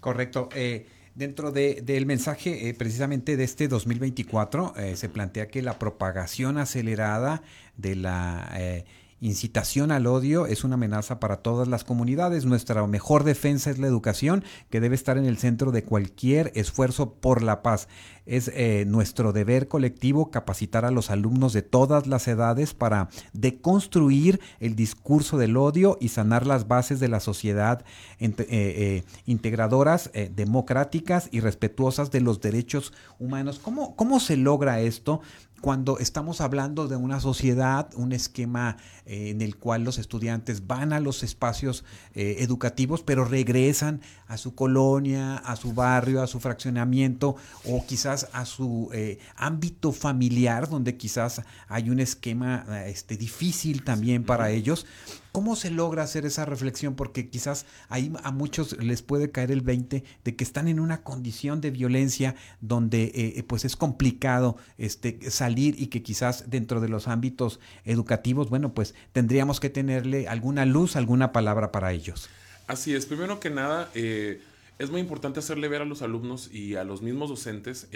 Correcto. 0.01 0.51
Eh, 0.55 0.87
Dentro 1.15 1.53
del 1.53 2.07
mensaje 2.07 2.69
eh, 2.69 2.75
precisamente 2.75 3.37
de 3.37 3.45
este 3.45 3.69
2024 3.69 4.75
eh, 4.77 4.97
se 4.97 5.11
plantea 5.11 5.49
que 5.49 5.61
la 5.61 5.79
propagación 5.79 6.57
acelerada 6.57 7.43
de 7.77 7.97
la 7.97 8.51
eh, 8.55 8.85
incitación 9.23 9.93
al 9.93 10.09
odio 10.09 10.47
es 10.47 10.65
una 10.65 10.75
amenaza 10.75 11.21
para 11.21 11.37
todas 11.37 11.69
las 11.69 11.85
comunidades. 11.85 12.45
Nuestra 12.45 12.85
mejor 12.89 13.23
defensa 13.23 13.71
es 13.71 13.79
la 13.79 13.87
educación, 13.87 14.45
que 14.69 14.81
debe 14.81 14.97
estar 14.97 15.17
en 15.17 15.25
el 15.25 15.39
centro 15.39 15.71
de 15.71 15.85
cualquier 15.85 16.51
esfuerzo 16.57 17.15
por 17.15 17.43
la 17.43 17.63
paz. 17.63 17.87
Es 18.27 18.51
eh, 18.55 18.85
nuestro 18.87 19.33
deber 19.33 19.69
colectivo 19.69 20.31
capacitar 20.31 20.85
a 20.85 20.91
los 20.91 21.11
alumnos 21.11 21.53
de 21.53 21.63
todas 21.63 22.07
las 22.07 22.27
edades 22.27 22.75
para 22.75 23.09
deconstruir 23.33 24.41
el 24.59 24.75
discurso 24.75 25.39
del 25.39 25.57
odio 25.57 25.99
y 26.01 26.09
sanar 26.09 26.47
las 26.47 26.67
bases 26.67 26.99
de 26.99 27.09
la 27.09 27.21
sociedad 27.21 27.85
eh, 28.19 28.35
eh, 28.49 29.05
integradoras, 29.27 30.11
democráticas 30.35 31.29
y 31.31 31.41
respetuosas 31.41 32.11
de 32.11 32.21
los 32.21 32.41
derechos 32.41 32.93
humanos. 33.21 33.61
¿Cómo, 33.61 33.95
¿Cómo 33.95 34.19
se 34.19 34.37
logra 34.37 34.81
esto? 34.81 35.21
Cuando 35.63 36.01
estamos 36.01 36.41
hablando 36.41 36.89
de 36.89 36.97
una 36.97 37.21
sociedad, 37.21 37.89
un 37.95 38.13
esquema 38.13 38.79
eh, 39.07 39.31
en 39.31 39.41
el 39.41 39.57
cual 39.57 39.85
los 39.85 39.97
estudiantes 39.97 40.67
van 40.67 40.93
a 40.93 40.99
los 40.99 41.23
espacios 41.23 41.85
eh, 42.15 42.39
educativos, 42.41 43.05
pero 43.05 43.25
regresan 43.25 44.01
a 44.27 44.39
su 44.39 44.57
colonia, 44.57 45.37
a 45.37 45.55
su 45.55 45.73
barrio, 45.73 46.21
a 46.21 46.27
su 46.27 46.41
fraccionamiento 46.41 47.37
o 47.65 47.87
quizás 47.87 48.29
a 48.33 48.45
su 48.45 48.91
eh, 48.93 49.21
ámbito 49.37 49.93
familiar, 49.93 50.69
donde 50.69 50.97
quizás 50.97 51.43
hay 51.69 51.91
un 51.91 52.01
esquema 52.01 52.85
este, 52.87 53.17
difícil 53.17 53.85
también 53.85 54.25
para 54.25 54.51
ellos. 54.51 54.85
¿Cómo 55.33 55.57
se 55.57 55.71
logra 55.71 56.03
hacer 56.03 56.27
esa 56.27 56.45
reflexión? 56.45 56.95
Porque 56.95 57.31
quizás 57.31 57.65
ahí 57.89 58.13
a 58.23 58.31
muchos 58.31 58.77
les 58.77 59.01
puede 59.01 59.31
caer 59.31 59.51
el 59.51 59.63
20 59.63 60.05
de 60.23 60.37
que 60.37 60.45
están 60.45 60.69
en 60.69 60.79
una 60.79 61.03
condición 61.03 61.63
de 61.63 61.71
violencia 61.71 62.37
donde 62.61 63.05
eh, 63.05 63.33
eh, 63.37 63.43
pues 63.43 63.65
es 63.65 63.75
complicado 63.75 64.59
este, 64.77 65.31
salir 65.31 65.81
y 65.81 65.87
que 65.87 66.03
quizás 66.03 66.51
dentro 66.51 66.83
de 66.83 66.91
los 66.91 67.09
ámbitos 67.09 67.61
educativos, 67.87 68.51
bueno, 68.51 68.75
pues 68.75 68.95
tendríamos 69.13 69.59
que 69.59 69.71
tenerle 69.71 70.29
alguna 70.29 70.67
luz, 70.67 70.97
alguna 70.97 71.33
palabra 71.33 71.73
para 71.73 71.95
ellos. 71.95 72.29
Así 72.67 72.95
es, 72.95 73.07
primero 73.07 73.41
que 73.41 73.49
nada, 73.49 73.91
eh, 73.95 74.43
es 74.79 74.91
muy 74.91 75.01
importante 75.01 75.41
hacerle 75.41 75.69
ver 75.69 75.81
a 75.81 75.87
los 75.87 76.03
alumnos 76.03 76.53
y 76.53 76.77
a 76.77 76.85
los 76.85 77.01
mismos 77.01 77.31
docentes 77.31 77.89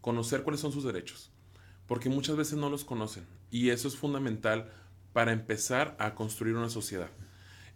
conocer 0.00 0.42
cuáles 0.42 0.60
son 0.60 0.72
sus 0.72 0.82
derechos, 0.82 1.30
porque 1.86 2.08
muchas 2.08 2.34
veces 2.34 2.58
no 2.58 2.70
los 2.70 2.84
conocen 2.84 3.24
y 3.52 3.70
eso 3.70 3.86
es 3.86 3.96
fundamental 3.96 4.68
para 5.12 5.32
empezar 5.32 5.96
a 5.98 6.14
construir 6.14 6.54
una 6.56 6.70
sociedad. 6.70 7.10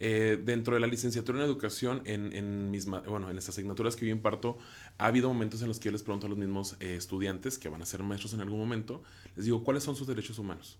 Eh, 0.01 0.41
dentro 0.45 0.75
de 0.75 0.81
la 0.81 0.87
licenciatura 0.87 1.39
en 1.39 1.45
educación, 1.45 2.03
en, 2.05 2.33
en, 2.33 2.71
mis, 2.71 2.87
bueno, 2.87 3.31
en 3.31 3.39
estas 3.39 3.55
asignaturas 3.55 3.97
que 3.97 4.07
yo 4.07 4.13
imparto, 4.13 4.59
ha 4.99 5.07
habido 5.07 5.29
momentos 5.29 5.63
en 5.63 5.69
los 5.69 5.79
que 5.79 5.87
yo 5.87 5.93
les 5.93 6.03
pregunto 6.03 6.27
a 6.27 6.29
los 6.31 6.39
mismos 6.39 6.77
eh, 6.81 6.97
estudiantes, 6.97 7.59
que 7.59 7.69
van 7.69 7.81
a 7.83 7.87
ser 7.87 8.03
maestros 8.03 8.35
en 8.35 8.41
algún 8.41 8.59
momento, 8.59 9.03
les 9.37 9.45
digo, 9.45 9.63
¿cuáles 9.63 9.83
son 9.83 9.97
sus 9.97 10.07
derechos 10.07 10.39
humanos? 10.39 10.79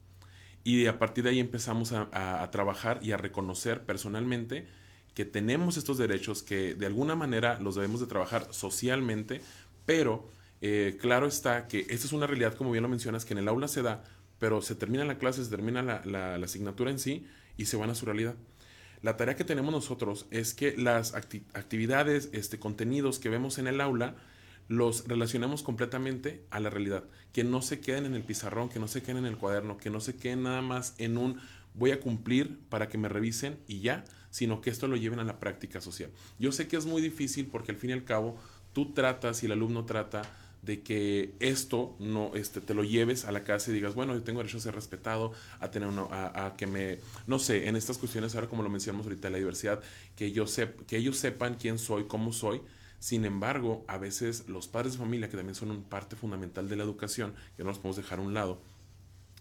Y 0.65 0.87
a 0.87 0.99
partir 0.99 1.25
de 1.25 1.31
ahí 1.31 1.41
empezamos 1.41 1.93
a, 1.93 2.09
a, 2.43 2.51
trabajar 2.51 2.99
y 3.03 3.13
a 3.13 3.17
reconocer 3.17 3.85
personalmente 3.85 4.67
que 5.15 5.25
tenemos 5.25 5.77
estos 5.77 5.99
derechos, 5.99 6.43
que 6.43 6.75
de 6.75 6.87
alguna 6.87 7.15
manera 7.15 7.61
los 7.61 7.75
debemos 7.75 8.01
de 8.01 8.07
trabajar 8.07 8.49
socialmente, 8.51 9.43
pero 9.87 10.29
eh, 10.61 10.97
claro 10.99 11.27
está 11.27 11.69
que 11.69 11.81
esta 11.81 12.07
es 12.07 12.13
una 12.13 12.27
realidad, 12.27 12.55
como 12.55 12.71
bien 12.71 12.83
lo 12.83 12.89
mencionas, 12.89 13.27
que 13.27 13.35
en 13.35 13.39
el 13.39 13.49
aula 13.49 13.69
se 13.69 13.83
da, 13.83 14.03
pero 14.39 14.63
se 14.63 14.75
termina 14.75 15.05
la 15.05 15.19
clase, 15.19 15.45
se 15.45 15.51
termina 15.51 15.83
la, 15.83 16.35
asignatura 16.37 16.91
en 16.91 16.99
sí 16.99 17.27
y 17.57 17.67
se 17.67 17.77
van 17.77 17.91
a 17.91 17.95
su 17.95 18.07
realidad. 18.07 18.35
La 19.03 19.17
tarea 19.17 19.37
que 19.37 19.45
tenemos 19.45 19.73
nosotros 19.73 20.27
es 20.31 20.55
que 20.55 20.77
las 20.77 21.15
actividades, 21.15 22.31
este, 22.33 22.59
contenidos 22.59 23.19
que 23.19 23.29
vemos 23.29 23.59
en 23.59 23.67
el 23.67 23.81
aula, 23.81 24.17
los 24.69 25.07
relacionemos 25.07 25.63
completamente 25.63 26.45
a 26.51 26.59
la 26.59 26.71
realidad, 26.71 27.05
que 27.33 27.45
no 27.45 27.61
se 27.61 27.81
queden 27.81 28.07
en 28.07 28.15
el 28.15 28.23
pizarrón, 28.23 28.71
que 28.71 28.81
no 28.81 28.89
se 28.89 29.03
queden 29.03 29.19
en 29.19 29.27
el 29.27 29.37
cuaderno, 29.37 29.77
que 29.77 29.91
no 29.91 30.01
se 30.01 30.17
queden 30.17 30.45
nada 30.45 30.63
más 30.63 30.95
en 30.99 31.19
un 31.19 31.39
voy 31.75 31.91
a 31.91 32.01
cumplir 32.01 32.61
para 32.69 32.89
que 32.89 32.99
me 32.99 33.09
revisen 33.09 33.59
y 33.67 33.81
ya, 33.81 34.05
sino 34.31 34.61
que 34.61 34.71
esto 34.71 34.89
lo 34.89 34.97
lleven 34.97 35.19
a 35.19 35.25
la 35.25 35.39
práctica 35.39 35.81
social. 35.81 36.11
Yo 36.39 36.53
sé 36.53 36.67
que 36.67 36.77
es 36.77 36.87
muy 36.87 37.03
difícil 37.03 37.47
porque 37.47 37.73
al 37.73 37.79
fin 37.79 37.91
y 37.91 37.93
al 37.93 38.05
cabo 38.05 38.39
tú 38.73 38.93
tratas 38.93 39.43
y 39.43 39.47
el 39.47 39.53
alumno 39.53 39.85
trata 39.85 40.23
de 40.65 40.83
que 40.83 41.35
esto 41.41 41.95
no 41.99 42.33
este, 42.35 42.61
te 42.61 42.75
lo 42.75 42.85
lleves 42.85 43.25
a 43.25 43.33
la 43.33 43.45
casa 43.45 43.71
y 43.71 43.75
digas, 43.75 43.95
bueno, 43.95 44.15
yo 44.15 44.23
tengo 44.23 44.39
derecho 44.39 44.59
a 44.59 44.61
ser 44.61 44.75
respetado, 44.75 45.33
a 45.61 45.71
tener 45.71 45.89
uno, 45.89 46.09
a, 46.11 46.55
que 46.57 46.67
me, 46.67 46.99
no 47.27 47.39
sé, 47.39 47.69
en 47.69 47.77
estas 47.77 47.99
cuestiones, 47.99 48.35
ahora 48.35 48.49
como 48.49 48.63
lo 48.63 48.71
mencionamos 48.71 49.07
ahorita, 49.07 49.31
la 49.31 49.39
diversidad, 49.39 49.81
que, 50.17 50.33
yo 50.33 50.47
que 50.87 50.97
ellos 50.97 51.19
sepan 51.19 51.55
quién 51.55 51.79
soy, 51.79 52.05
cómo 52.05 52.33
soy. 52.33 52.63
Sin 52.99 53.27
embargo, 53.27 53.85
a 53.87 53.99
veces 53.99 54.49
los 54.49 54.67
padres 54.67 54.93
de 54.93 54.99
familia, 54.99 55.29
que 55.29 55.37
también 55.37 55.55
son 55.55 55.71
una 55.71 55.89
parte 55.89 56.17
fundamental 56.17 56.69
de 56.69 56.77
la 56.77 56.85
educación, 56.85 57.35
que 57.57 57.63
no 57.63 57.69
los 57.69 57.79
podemos 57.79 57.97
dejar 57.97 58.19
a 58.19 58.23
un 58.23 58.33
lado, 58.33 58.63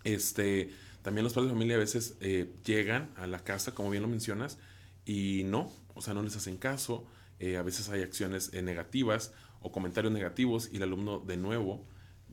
este, 0.04 0.70
también 1.02 1.24
los 1.24 1.34
padres 1.34 1.50
de 1.50 1.56
familia 1.56 1.76
a 1.76 1.80
veces 1.80 2.16
eh, 2.20 2.52
llegan 2.66 3.10
a 3.16 3.28
la 3.28 3.40
casa, 3.40 3.74
como 3.74 3.90
bien 3.90 4.04
lo 4.04 4.10
mencionas, 4.10 4.58
y 5.06 5.44
no, 5.46 5.72
o 5.94 6.02
sea, 6.02 6.14
no 6.14 6.24
les 6.24 6.36
hacen 6.36 6.58
caso, 6.58 7.06
eh, 7.40 7.58
a 7.58 7.62
veces 7.62 7.90
hay 7.90 8.02
acciones 8.02 8.52
eh, 8.54 8.62
negativas 8.62 9.34
o 9.64 9.72
comentarios 9.72 10.14
negativos 10.14 10.70
y 10.72 10.78
el 10.78 10.84
alumno 10.84 11.20
de 11.20 11.38
nuevo 11.38 11.84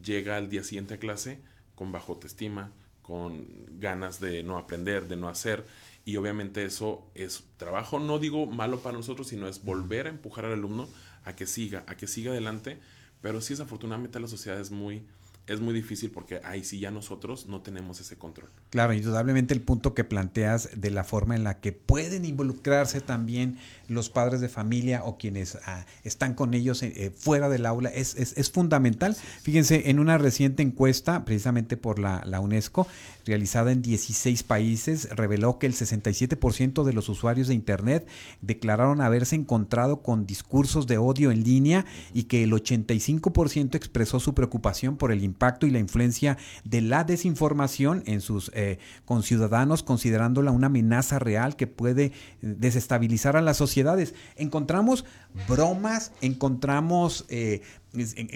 llega 0.03 0.37
al 0.37 0.51
día 0.51 0.63
siguiente 0.63 0.95
a 0.95 0.99
clase 0.99 1.41
con 1.75 1.93
bajo 1.93 2.13
autoestima, 2.13 2.73
con 3.03 3.47
ganas 3.79 4.21
de 4.21 4.43
no 4.43 4.59
aprender, 4.59 5.09
de 5.09 5.17
no 5.17 5.29
hacer. 5.29 5.65
Y 6.05 6.17
obviamente 6.17 6.65
eso 6.65 7.11
es 7.15 7.45
trabajo, 7.57 7.99
no 7.99 8.19
digo 8.19 8.47
malo 8.47 8.81
para 8.81 8.97
nosotros, 8.97 9.29
sino 9.29 9.49
es 9.49 9.65
volver 9.65 10.07
a 10.07 10.11
empujar 10.11 10.45
al 10.45 10.53
alumno 10.53 10.89
a 11.25 11.35
que 11.35 11.47
siga, 11.47 11.85
a 11.87 11.97
que 11.97 12.07
siga 12.07 12.33
adelante. 12.33 12.79
Pero 13.23 13.41
sí, 13.41 13.55
desafortunadamente 13.55 14.21
la 14.21 14.29
sociedad 14.29 14.61
es 14.61 14.71
muy, 14.71 15.07
es 15.51 15.61
muy 15.61 15.75
difícil 15.75 16.13
porque 16.13 16.41
ahí 16.45 16.63
sí 16.63 16.79
ya 16.79 16.93
nosotros 16.93 17.47
no 17.47 17.61
tenemos 17.61 17.99
ese 18.01 18.17
control. 18.17 18.49
Claro, 18.71 18.93
indudablemente 18.93 19.53
el 19.53 19.61
punto 19.61 19.95
que 19.95 20.05
planteas 20.05 20.81
de 20.81 20.91
la 20.91 21.03
forma 21.03 21.35
en 21.35 21.43
la 21.43 21.59
que 21.59 21.73
pueden 21.73 22.25
involucrarse 22.25 23.01
también 23.01 23.59
los 23.89 24.11
padres 24.11 24.41
de 24.41 24.49
familia 24.49 25.03
o 25.03 25.19
quienes 25.19 25.59
ah, 25.67 25.87
están 26.05 26.35
con 26.35 26.55
ellos 26.55 26.85
eh, 26.85 26.93
eh, 26.95 27.11
fuera 27.11 27.49
del 27.49 27.67
aula 27.67 27.89
es, 27.89 28.15
es, 28.15 28.51
fundamental. 28.51 29.17
Fíjense, 29.43 29.91
en 29.91 29.99
una 29.99 30.19
reciente 30.19 30.63
encuesta, 30.63 31.25
precisamente 31.25 31.77
por 31.77 31.99
la, 31.99 32.23
la 32.25 32.39
UNESCO, 32.39 32.87
realizada 33.27 33.73
en 33.73 33.83
16 33.83 34.45
países, 34.45 35.09
reveló 35.11 35.59
que 35.59 35.67
el 35.67 35.75
67% 35.75 36.85
de 36.85 36.93
los 36.93 37.09
usuarios 37.09 37.49
de 37.49 37.55
Internet 37.55 38.07
declararon 38.41 39.01
haberse 39.01 39.35
encontrado 39.35 40.03
con 40.03 40.27
discursos 40.27 40.87
de 40.87 40.99
odio 40.99 41.33
en 41.33 41.43
línea 41.43 41.87
y 42.15 42.25
que 42.25 42.45
el 42.45 42.53
85% 42.53 43.75
expresó 43.75 44.21
su 44.21 44.33
preocupación 44.33 44.97
por 44.97 45.11
el 45.11 45.25
impacto 45.25 45.40
y 45.67 45.71
la 45.71 45.79
influencia 45.79 46.37
de 46.65 46.83
la 46.83 47.05
desinformación 47.05 48.03
en 48.07 48.21
sus 48.21 48.51
eh, 48.55 48.79
conciudadanos, 49.05 49.83
considerándola 49.83 50.51
una 50.51 50.67
amenaza 50.67 51.19
real 51.19 51.57
que 51.57 51.67
puede 51.67 52.13
desestabilizar 52.43 53.37
a 53.37 53.41
la 53.41 53.55
sociedad 53.55 53.99
Encontramos 54.37 55.05
bromas, 55.49 56.13
encontramos 56.21 57.25
eh, 57.29 57.63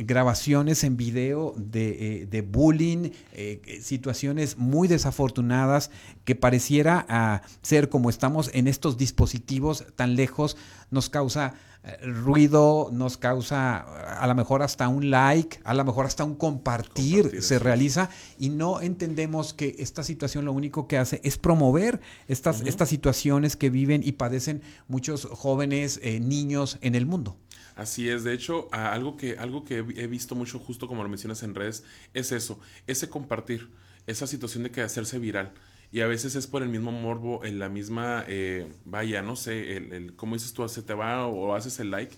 grabaciones 0.05 0.83
en 0.83 0.97
video 0.97 1.55
de, 1.57 2.29
eh, 2.31 2.41
bullying, 2.43 3.11
eh, 3.33 3.81
situaciones 3.83 4.59
muy 4.59 4.89
desafortunadas 4.89 5.91
que 6.25 6.35
pareciera 6.35 7.07
ah, 7.09 7.43
ser 7.63 7.89
como 7.89 8.11
estamos 8.11 8.51
en 8.53 8.67
estos 8.67 8.97
dispositivos 8.97 9.85
tan 9.95 10.17
lejos, 10.17 10.57
nos 10.91 11.09
causa 11.09 11.55
ruido, 12.03 12.89
nos 12.93 13.19
causa 13.19 14.21
a 14.21 14.27
lo 14.27 14.35
mejor 14.35 14.63
hasta 14.63 14.89
un 14.89 15.11
like, 15.11 15.61
a 15.65 15.75
lo 15.75 15.85
mejor 15.85 16.07
hasta 16.07 16.25
un 16.25 16.35
compartir, 16.35 17.43
se 17.43 17.59
realiza 17.59 18.09
y 18.39 18.49
no 18.49 18.81
entendemos 18.81 19.53
que 19.53 19.77
esta 19.79 20.03
situación 20.03 20.47
lo 20.47 20.53
único 20.53 20.89
que 20.89 20.97
hace 20.97 21.21
es 21.25 21.37
promover 21.37 22.01
estas, 22.27 22.63
estas 22.63 22.89
situaciones 22.89 23.57
que 23.57 23.69
viven 23.69 24.03
y 24.05 24.13
padecen 24.13 24.63
muchos 24.89 25.27
jóvenes, 25.27 26.01
eh, 26.03 26.21
niños 26.21 26.79
en 26.81 26.95
el 26.95 27.05
mundo. 27.05 27.37
Así 27.77 28.09
es, 28.09 28.25
de 28.25 28.33
hecho, 28.33 28.69
algo 28.73 29.17
que, 29.17 29.37
algo 29.37 29.65
que 29.65 29.79
he 29.79 30.07
visto 30.07 30.35
mucho, 30.35 30.59
justo 30.61 30.87
como 30.87 31.03
lo 31.03 31.09
mencionas 31.09 31.43
en 31.43 31.55
redes, 31.55 31.85
es 32.15 32.33
eso, 32.33 32.61
ese 32.87 33.11
compartir, 33.11 33.69
esa 34.07 34.27
situación 34.27 34.63
de 34.63 34.71
que 34.71 34.81
hacerse 34.81 35.19
viral 35.19 35.53
y 35.95 36.01
a 36.01 36.09
veces 36.09 36.35
es 36.35 36.49
por 36.49 36.65
el 36.65 36.71
mismo 36.71 36.91
morbo, 36.91 37.45
en 37.45 37.61
la 37.61 37.69
misma, 37.69 38.25
eh, 38.27 38.67
vaya, 38.85 39.23
no 39.23 39.37
sé, 39.37 39.77
el, 39.77 39.93
el, 39.93 40.17
como 40.17 40.35
dices 40.35 40.53
tú, 40.53 40.69
se 40.69 40.83
te 40.83 40.93
va 40.93 41.25
o, 41.29 41.55
haces 41.55 41.79
el 41.79 41.93
like 41.93 42.17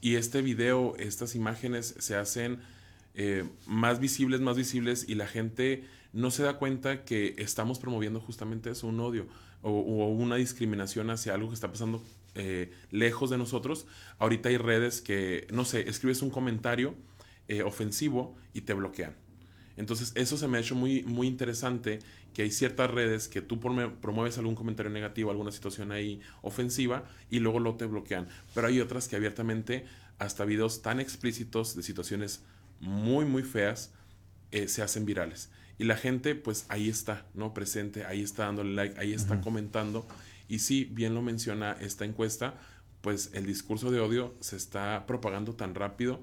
y 0.00 0.14
este 0.14 0.40
video, 0.40 0.96
estas 0.96 1.34
imágenes 1.34 1.94
se 1.98 2.16
hacen 2.16 2.58
eh, 3.12 3.44
más 3.66 4.00
visibles, 4.00 4.40
más 4.40 4.56
visibles 4.56 5.06
y 5.06 5.14
la 5.14 5.26
gente 5.26 5.84
no 6.14 6.30
se 6.30 6.42
da 6.42 6.56
cuenta 6.56 7.04
que 7.04 7.34
estamos 7.36 7.78
promoviendo 7.78 8.18
justamente 8.18 8.70
eso, 8.70 8.86
un 8.86 8.98
odio 8.98 9.26
o, 9.60 9.72
una 10.08 10.36
discriminación 10.36 11.10
hacia 11.10 11.34
algo 11.34 11.48
que 11.48 11.54
está 11.54 11.70
pasando 11.70 12.02
eh, 12.34 12.72
lejos 12.90 13.28
de 13.28 13.36
nosotros. 13.36 13.86
Ahorita 14.18 14.48
hay 14.48 14.56
redes 14.56 15.02
que, 15.02 15.46
no 15.52 15.66
sé, 15.66 15.86
escribes 15.86 16.22
un 16.22 16.30
comentario 16.30 16.94
ofensivo 17.62 18.36
y 18.54 18.62
te 18.62 18.72
bloquean. 18.72 19.14
Entonces 19.78 20.12
eso 20.16 20.36
se 20.36 20.48
me 20.48 20.58
ha 20.58 20.60
hecho 20.60 20.74
muy, 20.74 21.02
muy 21.04 21.28
interesante 21.28 22.00
que 22.38 22.44
hay 22.44 22.52
ciertas 22.52 22.88
redes 22.88 23.26
que 23.26 23.42
tú 23.42 23.58
promueves 23.58 24.38
algún 24.38 24.54
comentario 24.54 24.92
negativo, 24.92 25.32
alguna 25.32 25.50
situación 25.50 25.90
ahí 25.90 26.20
ofensiva 26.40 27.02
y 27.30 27.40
luego 27.40 27.58
lo 27.58 27.74
te 27.74 27.84
bloquean. 27.84 28.28
Pero 28.54 28.68
hay 28.68 28.80
otras 28.80 29.08
que 29.08 29.16
abiertamente 29.16 29.86
hasta 30.20 30.44
videos 30.44 30.80
tan 30.80 31.00
explícitos 31.00 31.74
de 31.74 31.82
situaciones 31.82 32.44
muy, 32.78 33.24
muy 33.24 33.42
feas 33.42 33.92
eh, 34.52 34.68
se 34.68 34.82
hacen 34.82 35.04
virales. 35.04 35.50
Y 35.78 35.84
la 35.84 35.96
gente, 35.96 36.36
pues 36.36 36.66
ahí 36.68 36.88
está, 36.88 37.26
¿no? 37.34 37.54
Presente, 37.54 38.04
ahí 38.04 38.22
está 38.22 38.44
dándole 38.44 38.72
like, 38.72 39.00
ahí 39.00 39.14
está 39.14 39.40
comentando. 39.40 40.06
Y 40.46 40.60
sí, 40.60 40.84
bien 40.84 41.16
lo 41.16 41.22
menciona 41.22 41.72
esta 41.80 42.04
encuesta, 42.04 42.54
pues 43.00 43.30
el 43.34 43.46
discurso 43.46 43.90
de 43.90 43.98
odio 43.98 44.36
se 44.38 44.54
está 44.54 45.06
propagando 45.08 45.56
tan 45.56 45.74
rápido 45.74 46.20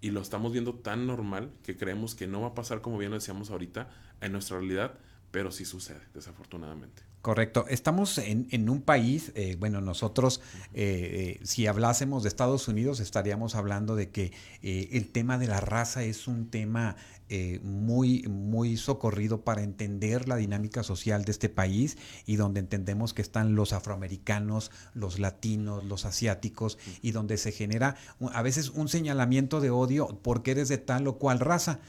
y 0.00 0.12
lo 0.12 0.22
estamos 0.22 0.50
viendo 0.50 0.76
tan 0.76 1.06
normal 1.06 1.50
que 1.62 1.76
creemos 1.76 2.14
que 2.14 2.26
no 2.26 2.40
va 2.40 2.48
a 2.48 2.54
pasar 2.54 2.80
como 2.80 2.96
bien 2.96 3.10
lo 3.10 3.18
decíamos 3.18 3.50
ahorita 3.50 3.90
en 4.22 4.32
nuestra 4.32 4.56
realidad, 4.56 4.98
pero 5.38 5.52
sí 5.52 5.64
sucede, 5.64 6.00
desafortunadamente. 6.14 7.04
Correcto. 7.22 7.64
Estamos 7.68 8.18
en, 8.18 8.68
un 8.68 8.82
país, 8.82 9.30
eh, 9.36 9.54
bueno, 9.56 9.80
nosotros, 9.80 10.40
eh, 10.74 11.36
eh, 11.38 11.46
si 11.46 11.68
hablásemos 11.68 12.24
de 12.24 12.28
Estados 12.28 12.66
Unidos, 12.66 12.98
estaríamos 12.98 13.54
hablando 13.54 13.94
de 13.94 14.10
que 14.10 14.32
el 14.62 15.12
tema 15.12 15.38
de 15.38 15.46
la 15.46 15.60
raza 15.60 16.02
es 16.02 16.26
un 16.26 16.50
tema 16.50 16.96
eh, 17.30 17.60
muy, 17.62 18.22
muy 18.28 18.76
socorrido 18.76 19.42
para 19.42 19.62
entender 19.62 20.28
la 20.28 20.36
dinámica 20.36 20.82
social 20.82 21.24
de 21.24 21.32
este 21.32 21.48
país 21.48 21.98
y 22.26 22.36
donde 22.36 22.60
entendemos 22.60 23.14
que 23.14 23.22
están 23.22 23.54
los 23.54 23.72
afroamericanos, 23.72 24.70
los 24.94 25.18
latinos, 25.18 25.84
los 25.84 26.04
asiáticos 26.04 26.78
y 27.02 27.12
donde 27.12 27.36
se 27.36 27.52
genera 27.52 27.96
a 28.32 28.42
veces 28.42 28.70
un 28.70 28.88
señalamiento 28.88 29.60
de 29.60 29.70
odio 29.70 30.18
porque 30.22 30.52
eres 30.52 30.68
de 30.68 30.78
tal 30.78 31.06
o 31.06 31.18
cual 31.18 31.40
raza. 31.40 31.80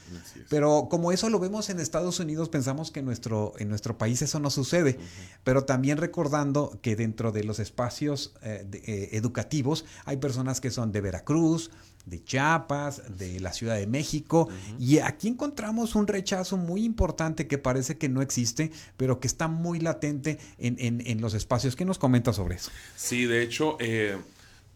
Pero 0.48 0.88
como 0.90 1.12
eso 1.12 1.30
lo 1.30 1.38
vemos 1.38 1.70
en 1.70 1.80
Estados 1.80 2.20
Unidos, 2.20 2.48
pensamos 2.48 2.90
que 2.90 3.00
en 3.00 3.06
nuestro, 3.06 3.54
en 3.58 3.68
nuestro 3.68 3.98
país 3.98 4.22
eso 4.22 4.40
no 4.40 4.50
sucede. 4.50 4.98
Pero 5.44 5.64
también 5.64 5.98
recordando 5.98 6.78
que 6.82 6.96
dentro 6.96 7.32
de 7.32 7.44
los 7.44 7.58
espacios 7.58 8.34
eh, 8.42 8.66
eh, 8.72 9.08
educativos 9.12 9.84
hay 10.04 10.18
personas 10.18 10.60
que 10.60 10.70
son 10.70 10.92
de 10.92 11.00
Veracruz, 11.00 11.70
de 12.06 12.22
Chiapas, 12.24 13.18
de 13.18 13.40
la 13.40 13.52
Ciudad 13.52 13.76
de 13.76 13.86
México, 13.86 14.48
y 14.78 14.98
aquí 14.98 15.28
encontramos 15.28 15.94
un 15.94 16.06
rechazo 16.06 16.56
muy 16.56 16.84
importante 16.84 17.46
que 17.46 17.58
parece 17.58 17.98
que 17.98 18.08
no 18.08 18.22
existe, 18.22 18.72
pero 18.96 19.20
que 19.20 19.26
está 19.26 19.48
muy 19.48 19.80
latente 19.80 20.38
en, 20.58 21.20
los 21.20 21.34
espacios. 21.34 21.76
¿Qué 21.76 21.84
nos 21.84 21.98
comenta 21.98 22.32
sobre 22.32 22.56
eso? 22.56 22.70
Sí, 22.96 23.26
de 23.26 23.42
hecho, 23.42 23.76
eh, 23.80 24.16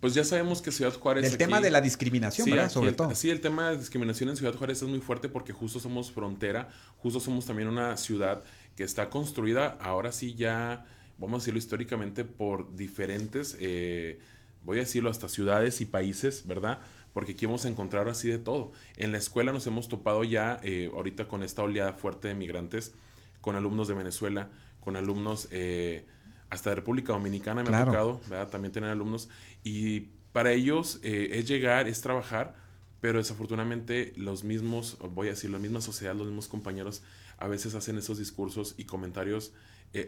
pues 0.01 0.15
ya 0.15 0.25
sabemos 0.25 0.61
que 0.61 0.71
Ciudad 0.71 0.93
Juárez... 0.93 1.25
El 1.25 1.39
tema 1.39 1.61
de 1.61 1.71
la 1.71 1.81
discriminación, 1.81 2.49
¿verdad? 2.51 2.71
sobre 2.71 2.93
todo. 2.93 3.15
Sí, 3.15 3.31
el 3.31 3.41
tema 3.41 3.71
de 3.71 3.79
discriminación 3.79 4.29
en 4.29 4.37
Ciudad 4.37 4.55
Juárez 4.55 4.83
es 4.83 4.89
muy 4.89 5.01
fuerte 5.01 5.29
porque 5.29 5.53
justo 5.53 5.81
somos 5.81 6.13
frontera, 6.13 6.69
justo 6.99 7.21
somos 7.21 7.47
también 7.47 7.69
una 7.69 7.97
ciudad 7.97 8.45
que 8.77 8.85
está 8.85 9.09
construida, 9.09 9.79
ahora 9.81 10.13
sí 10.13 10.35
ya, 10.35 10.85
vamos 11.19 11.37
a 11.37 11.41
decirlo 11.41 11.59
históricamente, 11.59 12.25
por 12.25 12.77
diferentes... 12.77 13.57
Eh, 13.61 14.21
voy 14.65 14.79
a 14.79 14.81
decirlo, 14.81 15.11
hasta 15.11 15.29
ciudades 15.29 15.81
y 15.81 15.85
países, 15.85 16.47
¿verdad? 16.47 16.81
Porque 17.15 17.33
aquí 17.33 17.47
vamos 17.47 17.65
a 17.65 17.69
encontrar 17.69 18.09
así 18.09 18.29
de 18.29 18.39
todo. 18.39 18.73
En 18.97 19.13
la 19.13 19.19
escuela 19.19 19.53
nos 19.53 19.67
hemos 19.67 19.89
topado 19.89 20.25
ya, 20.25 20.61
eh, 20.65 20.91
ahorita 20.93 21.27
con 21.29 21.45
esta 21.45 21.63
oleada 21.63 21.95
fuerte 21.95 22.29
de 22.29 22.35
migrantes, 22.35 22.93
con 23.41 23.55
alumnos 23.55 23.87
de 23.87 23.95
Venezuela, 23.95 24.51
con 24.81 24.97
alumnos 24.97 25.49
eh, 25.53 26.07
hasta 26.51 26.71
de 26.71 26.77
República 26.77 27.13
Dominicana 27.13 27.63
me 27.63 27.75
ha 27.75 27.85
tocado, 27.85 28.21
¿verdad? 28.29 28.49
También 28.49 28.73
tener 28.73 28.91
alumnos. 28.91 29.29
Y 29.63 30.09
para 30.33 30.53
ellos 30.53 30.99
eh, 31.05 31.31
es 31.35 31.47
llegar, 31.47 31.87
es 31.87 32.01
trabajar, 32.01 32.57
pero 33.01 33.19
desafortunadamente 33.19 34.13
los 34.17 34.43
mismos, 34.43 34.99
voy 35.13 35.29
a 35.29 35.31
decir, 35.31 35.51
la 35.51 35.61
misma 35.61 35.81
sociedad, 35.81 36.17
los 36.17 36.27
mismos 36.27 36.49
compañeros, 36.49 37.03
a 37.39 37.47
veces 37.47 37.77
hacen 37.77 37.97
esos 37.97 38.19
discursos 38.19 38.75
y 38.77 38.85
comentarios 38.85 39.53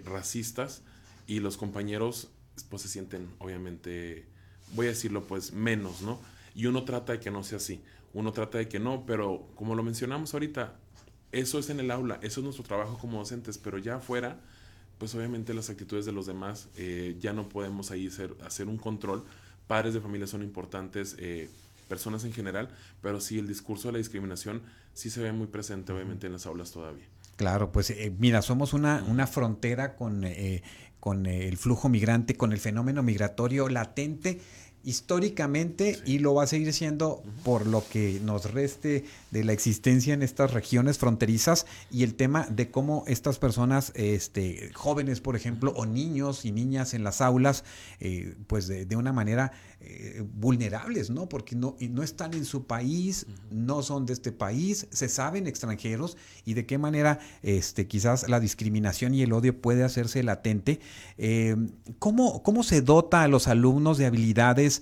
racistas 0.05 0.83
y 1.29 1.39
los 1.39 1.57
compañeros 1.57 2.29
pues 2.69 2.83
se 2.83 2.89
sienten 2.89 3.29
obviamente, 3.39 4.27
voy 4.75 4.87
a 4.87 4.89
decirlo 4.89 5.23
pues 5.29 5.53
menos, 5.53 6.03
¿no? 6.03 6.19
Y 6.57 6.65
uno 6.65 6.85
trata 6.85 7.13
de 7.13 7.21
que 7.21 7.31
no 7.31 7.45
sea 7.45 7.59
así. 7.59 7.83
Uno 8.15 8.33
trata 8.33 8.57
de 8.57 8.67
que 8.67 8.81
no, 8.81 9.05
pero 9.05 9.47
como 9.57 9.75
lo 9.75 9.83
mencionamos 9.83 10.33
ahorita, 10.33 10.75
eso 11.31 11.59
es 11.59 11.69
en 11.69 11.81
el 11.81 11.91
aula, 11.91 12.19
eso 12.23 12.41
es 12.41 12.45
nuestro 12.45 12.65
trabajo 12.65 12.97
como 12.97 13.19
docentes, 13.19 13.59
pero 13.59 13.77
ya 13.77 13.97
afuera, 13.97 14.41
pues 14.97 15.15
obviamente 15.15 15.53
las 15.53 15.69
actitudes 15.69 16.07
de 16.07 16.13
los 16.13 16.25
demás 16.25 16.71
eh, 16.79 17.15
ya 17.21 17.35
no 17.35 17.47
podemos 17.51 17.91
ahí 17.91 18.07
hacer, 18.07 18.35
hacer 18.43 18.69
un 18.69 18.79
control. 18.79 19.23
Padres 19.67 19.93
de 19.93 20.01
familia 20.01 20.27
son 20.27 20.43
importantes, 20.43 21.15
eh, 21.19 21.51
personas 21.89 22.25
en 22.25 22.33
general, 22.33 22.71
pero 23.03 23.21
sí 23.21 23.39
el 23.39 23.47
discurso 23.47 23.89
de 23.89 23.93
la 23.93 23.99
discriminación 23.99 24.63
sí 24.95 25.11
se 25.11 25.21
ve 25.21 25.33
muy 25.33 25.49
presente 25.49 25.93
obviamente 25.93 26.27
en 26.27 26.33
las 26.33 26.47
aulas 26.47 26.71
todavía. 26.71 27.05
Claro, 27.37 27.71
pues 27.71 27.91
eh, 27.91 28.15
mira, 28.19 28.41
somos 28.41 28.73
una, 28.73 29.05
una 29.07 29.27
frontera 29.27 29.95
con, 29.95 30.25
con 31.01 31.27
el 31.27 31.59
flujo 31.59 31.91
migrante, 31.91 32.35
con 32.35 32.55
el 32.55 32.61
fenómeno 32.61 33.03
migratorio 33.03 33.69
latente 33.69 34.41
históricamente 34.87 35.99
y 36.07 36.21
lo 36.21 36.35
va 36.35 36.45
a 36.45 36.47
seguir 36.47 36.73
siendo 36.73 37.21
por 37.43 37.67
lo 37.67 37.85
que 37.87 38.21
nos 38.25 38.53
reste 38.53 39.05
de 39.33 39.43
la 39.43 39.53
existencia 39.53 40.15
en 40.15 40.23
estas 40.23 40.53
regiones 40.53 40.97
fronterizas 40.97 41.67
y 41.91 42.05
el 42.05 42.15
tema 42.15 42.47
de 42.49 42.71
cómo 42.71 43.03
estas 43.09 43.41
personas, 43.41 43.91
este, 43.97 44.71
jóvenes 44.75 45.21
por 45.21 45.35
ejemplo, 45.35 45.73
o 45.77 45.87
niños 45.87 46.45
y 46.45 46.53
niñas 46.53 46.95
en 46.95 47.03
las 47.03 47.21
aulas, 47.21 47.65
eh, 47.99 48.37
pues 48.47 48.69
de, 48.69 48.97
una 48.97 49.13
manera 49.13 49.51
eh, 49.81 50.25
vulnerables, 50.35 51.11
¿no? 51.11 51.29
Porque 51.29 51.57
no, 51.57 51.77
no 51.81 52.03
están 52.05 52.33
en 52.35 52.45
su 52.45 52.65
país, 52.65 53.27
no 53.51 53.83
son 53.83 54.07
de 54.07 54.13
este 54.13 54.31
país, 54.31 54.87
se 54.91 55.09
saben 55.09 55.49
extranjeros 55.49 56.17
y 56.45 56.55
de 56.55 56.65
qué 56.65 56.79
manera 56.79 57.19
este, 57.43 57.89
quizás 57.89 58.29
la 58.29 58.39
discriminación 58.39 59.15
y 59.15 59.23
el 59.23 59.33
odio 59.33 59.61
puede 59.61 59.83
hacerse 59.83 60.23
latente. 60.23 60.79
Eh, 61.19 61.57
¿cómo, 61.99 62.45
¿Cómo 62.45 62.63
se 62.63 62.83
dota 62.83 63.23
a 63.23 63.29
los 63.29 63.49
alumnos 63.49 63.99
de 63.99 64.07
habilidades 64.07 64.76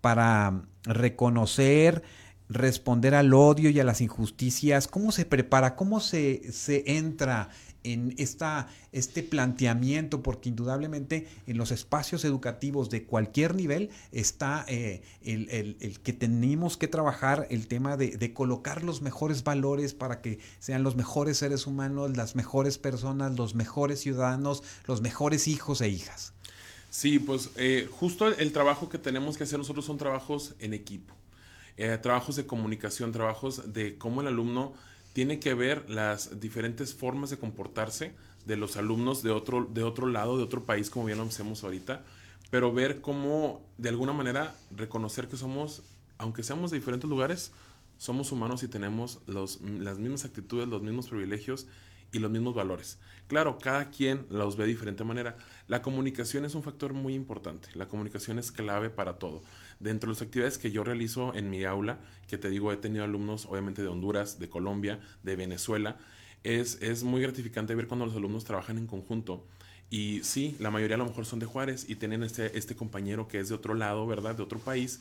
para 0.00 0.62
reconocer, 0.84 2.02
responder 2.48 3.14
al 3.14 3.32
odio 3.32 3.70
y 3.70 3.80
a 3.80 3.84
las 3.84 4.00
injusticias? 4.00 4.88
¿Cómo 4.88 5.12
se 5.12 5.24
prepara? 5.24 5.76
¿Cómo 5.76 6.00
se, 6.00 6.52
se 6.52 6.82
entra 6.86 7.50
en 7.84 8.14
esta, 8.18 8.68
este 8.92 9.22
planteamiento? 9.22 10.22
Porque 10.22 10.48
indudablemente 10.48 11.28
en 11.46 11.56
los 11.56 11.70
espacios 11.70 12.24
educativos 12.24 12.90
de 12.90 13.04
cualquier 13.04 13.54
nivel 13.54 13.90
está 14.12 14.64
eh, 14.68 15.02
el, 15.22 16.00
que 16.02 16.12
tenemos 16.12 16.76
que 16.76 16.88
trabajar 16.88 17.46
el 17.50 17.68
tema 17.68 17.96
de, 17.96 18.16
de, 18.16 18.34
colocar 18.34 18.82
los 18.82 19.00
mejores 19.00 19.44
valores 19.44 19.94
para 19.94 20.20
que 20.20 20.40
sean 20.58 20.82
los 20.82 20.96
mejores 20.96 21.38
seres 21.38 21.66
humanos, 21.66 22.16
las 22.16 22.34
mejores 22.34 22.78
personas, 22.78 23.36
los 23.36 23.54
mejores 23.54 24.00
ciudadanos, 24.00 24.62
los 24.86 25.00
mejores 25.02 25.46
hijos 25.46 25.80
e 25.80 25.88
hijas. 25.88 26.34
Sí, 26.90 27.20
pues 27.20 27.50
eh, 27.54 27.88
justo 27.88 28.26
el, 28.26 28.52
trabajo 28.52 28.88
que 28.88 28.98
tenemos 28.98 29.38
que 29.38 29.44
hacer 29.44 29.58
nosotros 29.58 29.84
son 29.84 29.96
trabajos 29.96 30.56
en 30.58 30.74
equipo, 30.74 31.14
eh, 31.76 31.96
trabajos 32.02 32.34
de 32.34 32.46
comunicación, 32.46 33.12
trabajos 33.12 33.72
de 33.72 33.96
cómo 33.96 34.20
el 34.22 34.26
alumno 34.26 34.74
tiene 35.12 35.38
que 35.38 35.54
ver 35.54 35.88
las 35.88 36.40
diferentes 36.40 36.92
formas 36.92 37.30
de 37.30 37.38
comportarse 37.38 38.12
de 38.44 38.56
los 38.56 38.76
alumnos 38.76 39.22
de 39.22 39.30
otro, 39.30 39.68
de 39.70 39.84
otro 39.84 40.08
lado, 40.08 40.36
de 40.36 40.42
otro 40.42 40.64
país, 40.64 40.90
como 40.90 41.06
bien 41.06 41.18
lo 41.18 41.24
hacemos 41.24 41.62
ahorita, 41.62 42.02
pero 42.50 42.72
ver 42.72 43.00
cómo 43.00 43.64
de 43.78 43.88
alguna 43.88 44.12
manera 44.12 44.56
reconocer 44.74 45.28
que 45.28 45.36
somos, 45.36 45.84
aunque 46.18 46.42
seamos 46.42 46.72
de 46.72 46.78
diferentes 46.78 47.08
lugares, 47.08 47.52
somos 47.98 48.32
humanos 48.32 48.64
y 48.64 48.68
tenemos 48.68 49.20
los, 49.28 49.60
las 49.60 49.98
mismas 49.98 50.24
actitudes, 50.24 50.66
los 50.66 50.82
mismos 50.82 51.08
privilegios 51.08 51.68
y 52.12 52.18
los 52.18 52.30
mismos 52.30 52.54
valores. 52.54 52.98
Claro, 53.28 53.58
cada 53.58 53.90
quien 53.90 54.26
los 54.28 54.56
ve 54.56 54.64
de 54.64 54.70
diferente 54.70 55.04
manera. 55.04 55.36
La 55.68 55.82
comunicación 55.82 56.44
es 56.44 56.54
un 56.54 56.62
factor 56.62 56.92
muy 56.92 57.14
importante. 57.14 57.68
La 57.74 57.86
comunicación 57.86 58.38
es 58.38 58.50
clave 58.50 58.90
para 58.90 59.18
todo. 59.18 59.42
Dentro 59.78 60.08
de 60.08 60.14
las 60.14 60.22
actividades 60.22 60.58
que 60.58 60.72
yo 60.72 60.82
realizo 60.82 61.34
en 61.34 61.48
mi 61.48 61.64
aula, 61.64 62.00
que 62.28 62.38
te 62.38 62.50
digo, 62.50 62.72
he 62.72 62.76
tenido 62.76 63.04
alumnos 63.04 63.46
obviamente 63.46 63.82
de 63.82 63.88
Honduras, 63.88 64.38
de 64.38 64.48
Colombia, 64.48 65.00
de 65.22 65.36
Venezuela, 65.36 65.96
es, 66.42 66.80
es 66.82 67.04
muy 67.04 67.22
gratificante 67.22 67.74
ver 67.74 67.86
cuando 67.86 68.06
los 68.06 68.16
alumnos 68.16 68.44
trabajan 68.44 68.78
en 68.78 68.86
conjunto. 68.86 69.46
Y 69.90 70.20
sí, 70.22 70.56
la 70.58 70.70
mayoría 70.70 70.96
a 70.96 70.98
lo 70.98 71.06
mejor 71.06 71.26
son 71.26 71.38
de 71.38 71.46
Juárez 71.46 71.88
y 71.88 71.96
tienen 71.96 72.22
este, 72.22 72.56
este 72.56 72.76
compañero 72.76 73.28
que 73.28 73.38
es 73.40 73.48
de 73.48 73.54
otro 73.54 73.74
lado, 73.74 74.06
¿verdad? 74.06 74.36
De 74.36 74.42
otro 74.42 74.58
país 74.58 75.00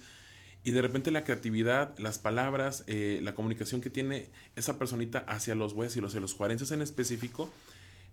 y 0.64 0.72
de 0.72 0.82
repente 0.82 1.12
la 1.12 1.24
creatividad, 1.24 1.98
las 1.98 2.20
palabras, 2.20 2.84
eh, 2.88 3.20
la 3.24 3.34
comunicación 3.34 3.82
que 3.82 3.90
tiene 3.90 4.28
esa 4.56 4.78
personita 4.78 5.20
hacia 5.20 5.56
los 5.56 5.74
bueyes 5.74 5.96
y 5.96 6.02
los, 6.02 6.14
los 6.16 6.34
juarenses 6.34 6.72
en 6.72 6.82
específico, 6.82 7.50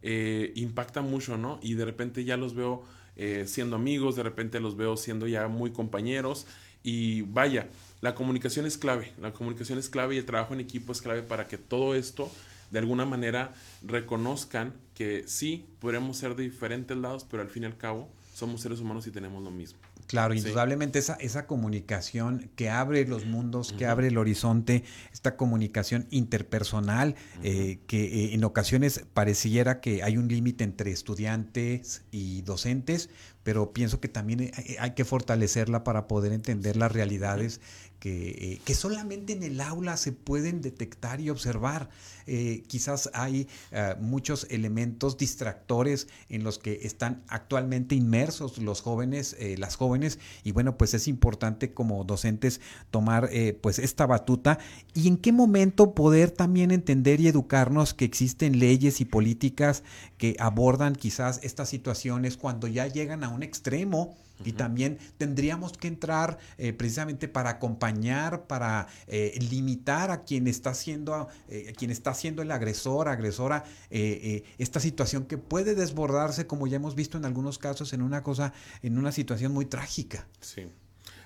eh, 0.03 0.53
impacta 0.55 1.01
mucho, 1.03 1.37
¿no? 1.37 1.59
Y 1.63 1.75
de 1.75 1.85
repente 1.85 2.25
ya 2.25 2.37
los 2.37 2.55
veo 2.55 2.85
eh, 3.17 3.45
siendo 3.47 3.77
amigos, 3.77 4.15
de 4.15 4.23
repente 4.23 4.61
los 4.61 4.77
veo 4.77 4.97
siendo 4.97 5.27
ya 5.27 5.49
muy 5.49 5.73
compañeros 5.73 6.47
Y 6.83 7.23
vaya, 7.23 7.67
la 8.01 8.15
comunicación 8.15 8.67
es 8.67 8.79
clave, 8.79 9.13
la 9.21 9.33
comunicación 9.33 9.79
es 9.79 9.89
clave 9.89 10.15
y 10.15 10.19
el 10.19 10.27
trabajo 10.27 10.55
en 10.55 10.61
equipo 10.61 10.93
es 10.93 11.03
clave 11.03 11.23
para 11.23 11.49
que 11.49 11.59
todo 11.59 11.95
esto 11.95 12.31
de 12.71 12.79
alguna 12.79 13.05
manera 13.05 13.55
reconozcan 13.83 14.75
que 14.95 15.25
sí, 15.27 15.67
podremos 15.81 16.17
ser 16.17 16.37
de 16.37 16.45
diferentes 16.45 16.97
lados, 16.97 17.27
pero 17.29 17.43
al 17.43 17.49
fin 17.49 17.65
y 17.65 17.67
al 17.67 17.77
cabo 17.77 18.09
somos 18.35 18.61
seres 18.61 18.81
humanos 18.81 19.07
y 19.07 19.11
tenemos 19.11 19.43
lo 19.43 19.51
mismo. 19.51 19.79
Claro, 20.07 20.35
indudablemente 20.35 20.99
esa, 20.99 21.15
esa 21.15 21.47
comunicación 21.47 22.51
que 22.55 22.71
abre 22.71 23.07
los 23.07 23.27
mundos, 23.27 23.73
que 23.73 23.87
abre 23.87 24.09
el 24.09 24.19
horizonte, 24.19 24.85
esta 25.13 25.37
comunicación 25.37 26.07
interpersonal, 26.11 27.17
eh, 27.43 27.81
que 27.87 28.05
eh, 28.05 28.35
en 28.35 28.45
ocasiones 28.45 29.05
pareciera 29.15 29.81
que 29.81 30.03
hay 30.03 30.17
un 30.17 30.29
límite 30.29 30.63
entre 30.65 30.93
estudiantes 30.93 32.05
y 32.13 32.43
docentes, 32.43 33.11
pero 33.47 33.73
pienso 33.73 34.01
que 34.01 34.09
también 34.09 34.51
hay 34.81 34.91
que 34.95 35.05
fortalecerla 35.05 35.85
para 35.85 36.09
poder 36.09 36.33
entender 36.33 36.75
las 36.77 36.91
realidades 36.91 37.61
eh, 38.09 38.61
que, 38.65 38.75
solamente 38.75 39.33
en 39.33 39.43
el 39.43 39.61
aula 39.61 39.97
se 39.97 40.13
pueden 40.13 40.61
detectar 40.61 41.21
y 41.21 41.29
observar. 41.29 41.89
Eh, 42.29 42.63
quizás 42.69 43.11
hay 43.15 43.49
eh, 43.73 43.97
muchos 44.01 44.47
elementos 44.51 45.17
distractores 45.17 46.07
en 46.29 46.45
los 46.45 46.59
que 46.59 46.81
están 46.83 47.25
actualmente 47.27 47.97
inmersos 47.97 48.59
los 48.59 48.81
jóvenes, 48.81 49.37
las 49.59 49.77
jóvenes, 49.77 50.19
y 50.45 50.53
bueno, 50.53 50.77
pues 50.77 50.95
es 50.95 51.09
importante 51.09 51.73
como 51.73 52.05
docentes 52.05 52.61
tomar 52.91 53.31
pues 53.61 53.79
esta 53.79 54.07
batuta 54.07 54.59
y 54.95 55.09
en 55.09 55.17
qué 55.17 55.33
momento 55.33 55.95
poder 55.95 56.31
también 56.31 56.71
entender 56.71 57.21
y 57.21 57.29
educarnos 57.29 57.95
que 57.95 58.05
existen 58.05 58.59
leyes 58.59 59.01
y 59.01 59.05
políticas 59.05 59.83
que 60.19 60.37
abordan 60.39 60.95
quizás 60.95 61.41
estas 61.43 61.69
situaciones 61.69 62.37
cuando 62.37 62.67
ya 62.67 62.87
llegan 62.87 63.25
a 63.25 63.29
un 63.37 63.43
extremo 63.43 64.17
y 64.45 64.53
también 64.53 64.99
tendríamos 65.17 65.73
que 65.73 65.89
entrar 65.89 66.39
eh, 66.59 66.73
precisamente 66.73 67.29
para 67.29 67.51
acompañar, 67.51 68.47
para 68.47 68.87
eh, 69.07 69.39
limitar 69.51 70.11
a 70.11 70.25
quien 70.25 70.47
está 70.47 70.75
siendo, 70.75 71.29
eh, 71.49 71.73
quien 71.77 71.91
está 71.91 72.13
siendo 72.13 72.43
el 72.43 72.51
agresor, 72.51 73.09
agresora, 73.09 73.65
esta 73.91 74.81
situación 74.81 75.25
que 75.25 75.39
puede 75.39 75.75
desbordarse, 75.75 76.47
como 76.47 76.67
ya 76.67 76.77
hemos 76.77 76.95
visto 76.95 77.17
en 77.17 77.25
algunos 77.25 77.59
casos, 77.59 77.93
en 77.93 78.03
una 78.03 78.23
cosa, 78.23 78.53
en 78.83 78.99
una 78.99 79.13
situación 79.13 79.53
muy 79.53 79.65
trágica. 79.65 80.27
Sí, 80.41 80.67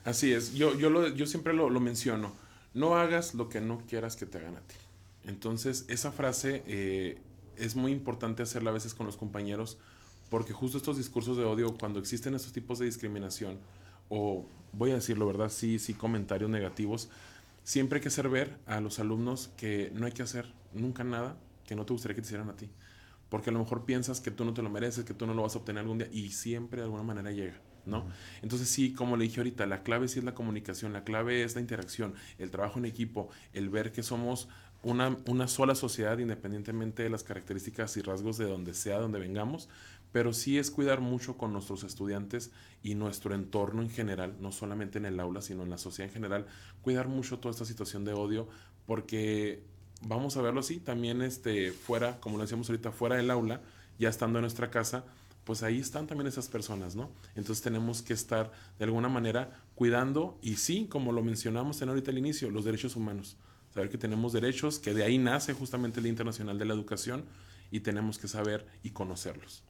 así 0.05 0.33
es. 0.33 0.55
Yo, 0.55 0.79
yo, 0.79 0.91
lo, 0.91 1.09
yo 1.09 1.27
siempre 1.27 1.53
lo, 1.53 1.69
lo 1.69 1.81
menciono. 1.81 2.33
No 2.75 2.97
hagas 2.97 3.35
lo 3.35 3.49
que 3.49 3.61
no 3.61 3.79
quieras 3.87 4.15
que 4.17 4.27
te 4.27 4.39
hagan 4.39 4.57
a 4.57 4.61
ti. 4.61 4.77
Entonces, 5.25 5.85
esa 5.89 6.13
frase 6.13 7.19
es 7.57 7.77
muy 7.77 7.93
importante 7.93 8.43
hacerla 8.43 8.71
a 8.71 8.75
veces 8.75 8.95
con 8.95 9.07
los 9.07 9.17
compañeros 9.17 9.79
porque 10.31 10.53
justo 10.53 10.79
estos 10.79 10.97
discursos 10.97 11.37
de 11.37 11.45
odio, 11.45 11.77
cuando 11.79 11.99
existen 11.99 12.35
estos 12.35 12.53
tipos 12.53 12.79
de 12.79 12.87
discriminación, 12.87 13.59
o 14.09 14.47
voy 14.73 14.93
a 14.93 14.95
decirlo, 14.95 15.27
¿verdad? 15.27 15.51
Sí, 15.51 15.79
sí, 15.79 15.93
comentarios 15.93 16.49
negativos, 16.49 17.11
siempre 17.65 17.99
hay 17.99 18.03
que 18.03 18.09
hacer 18.09 18.29
ver 18.29 18.59
a 18.67 18.81
los 18.81 18.99
alumnos 18.99 19.51
que 19.57 19.91
no 19.95 20.07
hay 20.07 20.13
que 20.13 20.23
hacer 20.23 20.53
nunca 20.73 21.05
nada 21.05 21.37
que 21.67 21.77
no 21.77 21.85
te 21.85 21.93
gustaría 21.93 22.17
que 22.17 22.23
te 22.23 22.27
hicieran 22.27 22.49
a 22.49 22.57
ti. 22.57 22.69
Porque 23.29 23.51
a 23.51 23.53
lo 23.53 23.61
mejor 23.61 23.85
piensas 23.85 24.21
que 24.21 24.33
tú 24.33 24.45
no 24.45 24.55
te 24.55 24.63
lo 24.63 24.71
mereces, 24.71 25.05
que 25.05 25.15
tú 25.15 25.27
no 25.27 25.35
lo 25.35 25.43
vas 25.43 25.55
a 25.55 25.59
obtener 25.59 25.83
algún 25.83 25.99
día, 25.99 26.09
y 26.11 26.31
siempre 26.31 26.81
de 26.81 26.87
alguna 26.87 27.05
manera 27.05 27.31
llega. 27.31 27.61
¿no? 27.87 28.07
Entonces 28.43 28.69
sí, 28.69 28.93
como 28.93 29.17
le 29.17 29.25
dije 29.25 29.41
ahorita, 29.41 29.67
la 29.67 29.83
clave 29.83 30.09
sí 30.09 30.19
es 30.19 30.25
la 30.25 30.35
comunicación, 30.35 30.93
la 30.93 31.05
clave 31.05 31.45
es 31.45 31.55
la 31.55 31.61
interacción, 31.61 32.15
el 32.39 32.51
trabajo 32.51 32.79
en 32.79 32.87
equipo, 32.87 33.31
el 33.53 33.69
ver 33.69 33.93
que 33.93 34.03
somos 34.03 34.49
una, 34.83 35.17
una 35.27 35.47
sola 35.47 35.75
sociedad 35.75 36.19
independientemente 36.19 37.03
de 37.03 37.11
las 37.11 37.23
características 37.23 37.97
y 37.97 38.03
rasgos 38.03 38.39
de 38.39 38.47
donde 38.47 38.75
sea, 38.75 38.99
donde 38.99 39.19
vengamos, 39.19 39.69
pero 40.13 40.33
sí 40.33 40.59
es 40.59 40.71
cuidar 40.71 41.01
mucho 41.01 41.37
con 41.37 41.53
nuestros 41.53 41.85
estudiantes 41.85 42.51
y 42.83 42.95
nuestro 42.95 43.35
entorno 43.35 43.83
en 43.83 43.91
general, 43.91 44.37
no 44.41 44.53
solamente 44.53 44.99
en 44.99 45.07
el 45.07 45.21
aula, 45.21 45.43
sino 45.43 45.63
en 45.63 45.71
la 45.71 45.79
sociedad 45.79 46.09
en 46.09 46.15
general, 46.15 46.47
cuidar 46.83 47.09
mucho 47.09 47.39
toda 47.39 47.53
esta 47.53 47.65
situación 47.65 48.05
de 48.05 48.13
odio, 48.13 48.49
porque 48.87 49.63
vamos 50.03 50.37
a 50.37 50.43
verlo 50.43 50.61
así, 50.61 50.79
también 50.79 51.23
este, 51.23 51.73
fuera, 51.73 52.19
como 52.21 52.37
lo 52.37 52.43
decíamos 52.43 52.69
ahorita, 52.69 52.93
fuera 52.93 53.17
del 53.17 53.31
aula, 53.31 53.61
ya 53.99 54.09
estando 54.09 54.39
en 54.39 54.43
nuestra 54.43 54.71
casa, 54.71 55.05
pues 55.45 55.63
ahí 55.63 55.79
están 55.79 56.07
también 56.07 56.27
esas 56.27 56.49
personas, 56.49 56.95
¿no? 56.97 57.11
Entonces 57.35 57.63
tenemos 57.63 58.03
que 58.03 58.13
estar 58.13 58.53
de 58.79 58.85
alguna 58.85 59.09
manera 59.09 59.63
cuidando 59.75 60.39
y 60.43 60.57
sí, 60.57 60.87
como 60.89 61.13
lo 61.13 61.23
mencionamos 61.23 61.81
en 61.83 61.89
ahorita 61.89 62.11
al 62.11 62.19
inicio, 62.19 62.51
los 62.51 62.65
derechos 62.65 62.97
humanos. 62.97 63.37
Saber 63.75 63.89
que 63.89 63.99
tenemos 63.99 64.33
derechos, 64.33 64.79
que 64.79 64.95
de 64.95 65.05
ahí 65.05 65.19
nace 65.19 65.53
justamente 65.53 66.01
el 66.01 66.07
Internacional 66.07 66.59
de 66.59 66.65
la 66.65 66.75
Educación 66.75 67.25
y 67.71 67.81
tenemos 67.81 68.19
que 68.19 68.29
saber 68.29 68.67
y 68.83 68.91
conocerlos. 68.91 69.63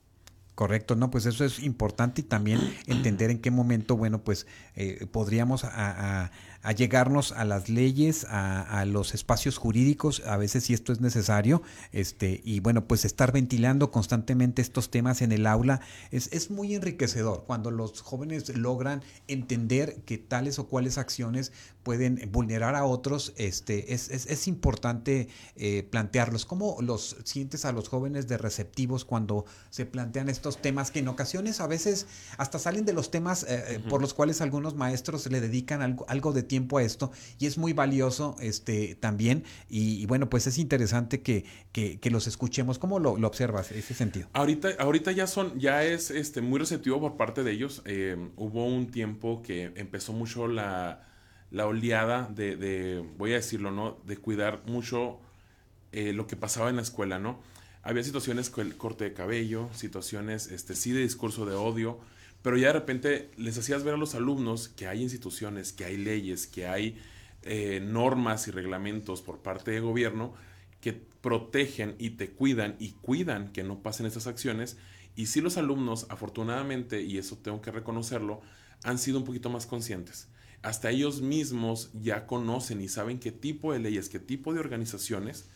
Correcto, 0.54 0.94
no, 0.94 1.10
pues 1.10 1.26
eso 1.26 1.44
es 1.44 1.60
importante 1.60 2.20
y 2.20 2.24
también 2.24 2.60
entender 2.86 3.30
en 3.30 3.40
qué 3.40 3.50
momento, 3.50 3.96
bueno, 3.96 4.22
pues 4.22 4.46
eh, 4.74 5.06
podríamos 5.10 5.64
a, 5.64 5.70
a 6.24 6.30
llegarnos 6.76 7.32
a 7.32 7.44
las 7.44 7.68
leyes, 7.68 8.26
a, 8.28 8.84
los 8.84 9.14
espacios 9.14 9.56
jurídicos, 9.56 10.22
a 10.26 10.36
veces 10.36 10.64
si 10.64 10.74
esto 10.74 10.92
es 10.92 11.00
necesario, 11.00 11.62
este, 11.92 12.40
y 12.44 12.60
bueno, 12.60 12.86
pues 12.86 13.04
estar 13.04 13.32
ventilando 13.32 13.90
constantemente 13.90 14.62
estos 14.62 14.90
temas 14.90 15.22
en 15.22 15.32
el 15.32 15.46
aula 15.46 15.80
es, 16.10 16.28
es 16.32 16.50
muy 16.50 16.74
enriquecedor 16.74 17.44
cuando 17.46 17.70
los 17.70 18.00
jóvenes 18.02 18.56
logran 18.56 19.02
entender 19.26 20.02
que 20.04 20.18
tales 20.18 20.58
o 20.58 20.68
cuales 20.68 20.98
acciones 20.98 21.52
pueden 21.82 22.28
vulnerar 22.30 22.74
a 22.74 22.84
otros, 22.84 23.32
este, 23.36 23.94
es, 23.94 24.10
es, 24.10 24.26
es 24.26 24.46
importante 24.48 25.28
eh, 25.56 25.82
plantearlos. 25.90 26.44
¿Cómo 26.44 26.76
los 26.80 27.16
sientes 27.24 27.64
a 27.64 27.72
los 27.72 27.88
jóvenes 27.88 28.28
de 28.28 28.36
receptivos 28.36 29.04
cuando 29.04 29.46
se 29.70 29.86
plantean 29.86 30.28
estos 30.28 30.60
temas 30.60 30.90
que 30.90 30.98
en 30.98 31.08
ocasiones 31.08 31.60
a 31.60 31.66
veces 31.66 32.06
hasta 32.36 32.58
salen 32.58 32.84
de 32.84 32.92
los 32.92 33.10
temas 33.10 33.44
eh, 33.44 33.64
eh, 33.68 33.80
por 33.88 34.02
los 34.02 34.14
cuales 34.14 34.40
algunos 34.40 34.74
maestros 34.74 35.30
le 35.30 35.40
dedican 35.40 35.80
algo, 35.82 36.04
algo 36.08 36.32
de 36.32 36.42
tiempo 36.50 36.78
a 36.78 36.82
esto 36.82 37.12
y 37.38 37.46
es 37.46 37.58
muy 37.58 37.72
valioso 37.72 38.34
este, 38.40 38.96
también. 38.96 39.44
Y, 39.68 40.04
bueno, 40.06 40.28
pues 40.28 40.48
es 40.48 40.58
interesante 40.58 41.22
que, 41.22 41.44
que, 41.72 42.10
los 42.10 42.26
escuchemos. 42.26 42.80
¿Cómo 42.80 42.98
lo, 42.98 43.16
lo, 43.16 43.28
observas 43.28 43.70
ese 43.70 43.94
sentido? 43.94 44.28
Ahorita, 44.32 44.70
ahorita 44.80 45.12
ya 45.12 45.28
son, 45.28 45.60
ya 45.60 45.84
es 45.84 46.10
este, 46.10 46.40
muy 46.40 46.58
receptivo 46.58 47.00
por 47.00 47.16
parte 47.16 47.44
de 47.44 47.52
ellos. 47.52 47.82
Eh, 47.84 48.16
hubo 48.36 48.66
un 48.66 48.90
tiempo 48.90 49.42
que 49.42 49.72
empezó 49.76 50.12
mucho 50.12 50.48
la, 50.48 51.06
la 51.52 51.68
oleada 51.68 52.28
de, 52.34 52.56
de, 52.56 53.04
voy 53.16 53.30
a 53.30 53.36
decirlo, 53.36 53.70
¿no? 53.70 53.98
De 54.04 54.16
cuidar 54.16 54.62
mucho 54.66 55.20
eh, 55.92 56.12
lo 56.12 56.26
que 56.26 56.34
pasaba 56.34 56.68
en 56.68 56.76
la 56.76 56.82
escuela, 56.82 57.20
¿no? 57.20 57.40
Había 57.84 58.02
situaciones 58.02 58.50
con 58.50 58.66
el 58.66 58.76
corte 58.76 59.04
de 59.04 59.12
cabello, 59.12 59.68
situaciones, 59.72 60.48
este, 60.48 60.74
sí, 60.74 60.90
de 60.90 61.00
discurso 61.00 61.46
de 61.46 61.54
odio, 61.54 62.00
pero 62.42 62.56
ya 62.56 62.68
de 62.68 62.72
repente 62.74 63.30
les 63.36 63.58
hacías 63.58 63.84
ver 63.84 63.94
a 63.94 63.98
los 63.98 64.14
alumnos 64.14 64.68
que 64.68 64.86
hay 64.86 65.02
instituciones, 65.02 65.72
que 65.72 65.84
hay 65.84 65.96
leyes, 65.96 66.46
que 66.46 66.66
hay 66.66 66.98
eh, 67.42 67.80
normas 67.82 68.48
y 68.48 68.50
reglamentos 68.50 69.22
por 69.22 69.38
parte 69.38 69.70
del 69.72 69.82
gobierno 69.82 70.34
que 70.80 70.92
protegen 70.92 71.94
y 71.98 72.10
te 72.10 72.30
cuidan 72.30 72.76
y 72.78 72.92
cuidan 72.92 73.52
que 73.52 73.62
no 73.62 73.82
pasen 73.82 74.06
estas 74.06 74.26
acciones. 74.26 74.78
Y 75.16 75.26
si 75.26 75.40
los 75.40 75.58
alumnos, 75.58 76.06
afortunadamente, 76.08 77.02
y 77.02 77.18
eso 77.18 77.36
tengo 77.36 77.60
que 77.60 77.70
reconocerlo, 77.70 78.40
han 78.84 78.98
sido 78.98 79.18
un 79.18 79.24
poquito 79.24 79.50
más 79.50 79.66
conscientes. 79.66 80.28
Hasta 80.62 80.90
ellos 80.90 81.20
mismos 81.20 81.90
ya 81.94 82.26
conocen 82.26 82.80
y 82.80 82.88
saben 82.88 83.18
qué 83.18 83.32
tipo 83.32 83.72
de 83.72 83.78
leyes, 83.78 84.08
qué 84.08 84.18
tipo 84.18 84.52
de 84.54 84.60
organizaciones 84.60 85.46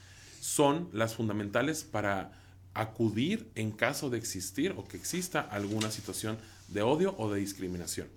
son 0.40 0.88
las 0.92 1.14
fundamentales 1.14 1.84
para 1.84 2.32
acudir 2.74 3.50
en 3.54 3.70
caso 3.70 4.10
de 4.10 4.18
existir 4.18 4.74
o 4.76 4.84
que 4.84 4.96
exista 4.96 5.40
alguna 5.40 5.90
situación 5.90 6.36
de 6.74 6.82
odio 6.82 7.14
o 7.16 7.32
de 7.32 7.40
discriminación. 7.40 8.08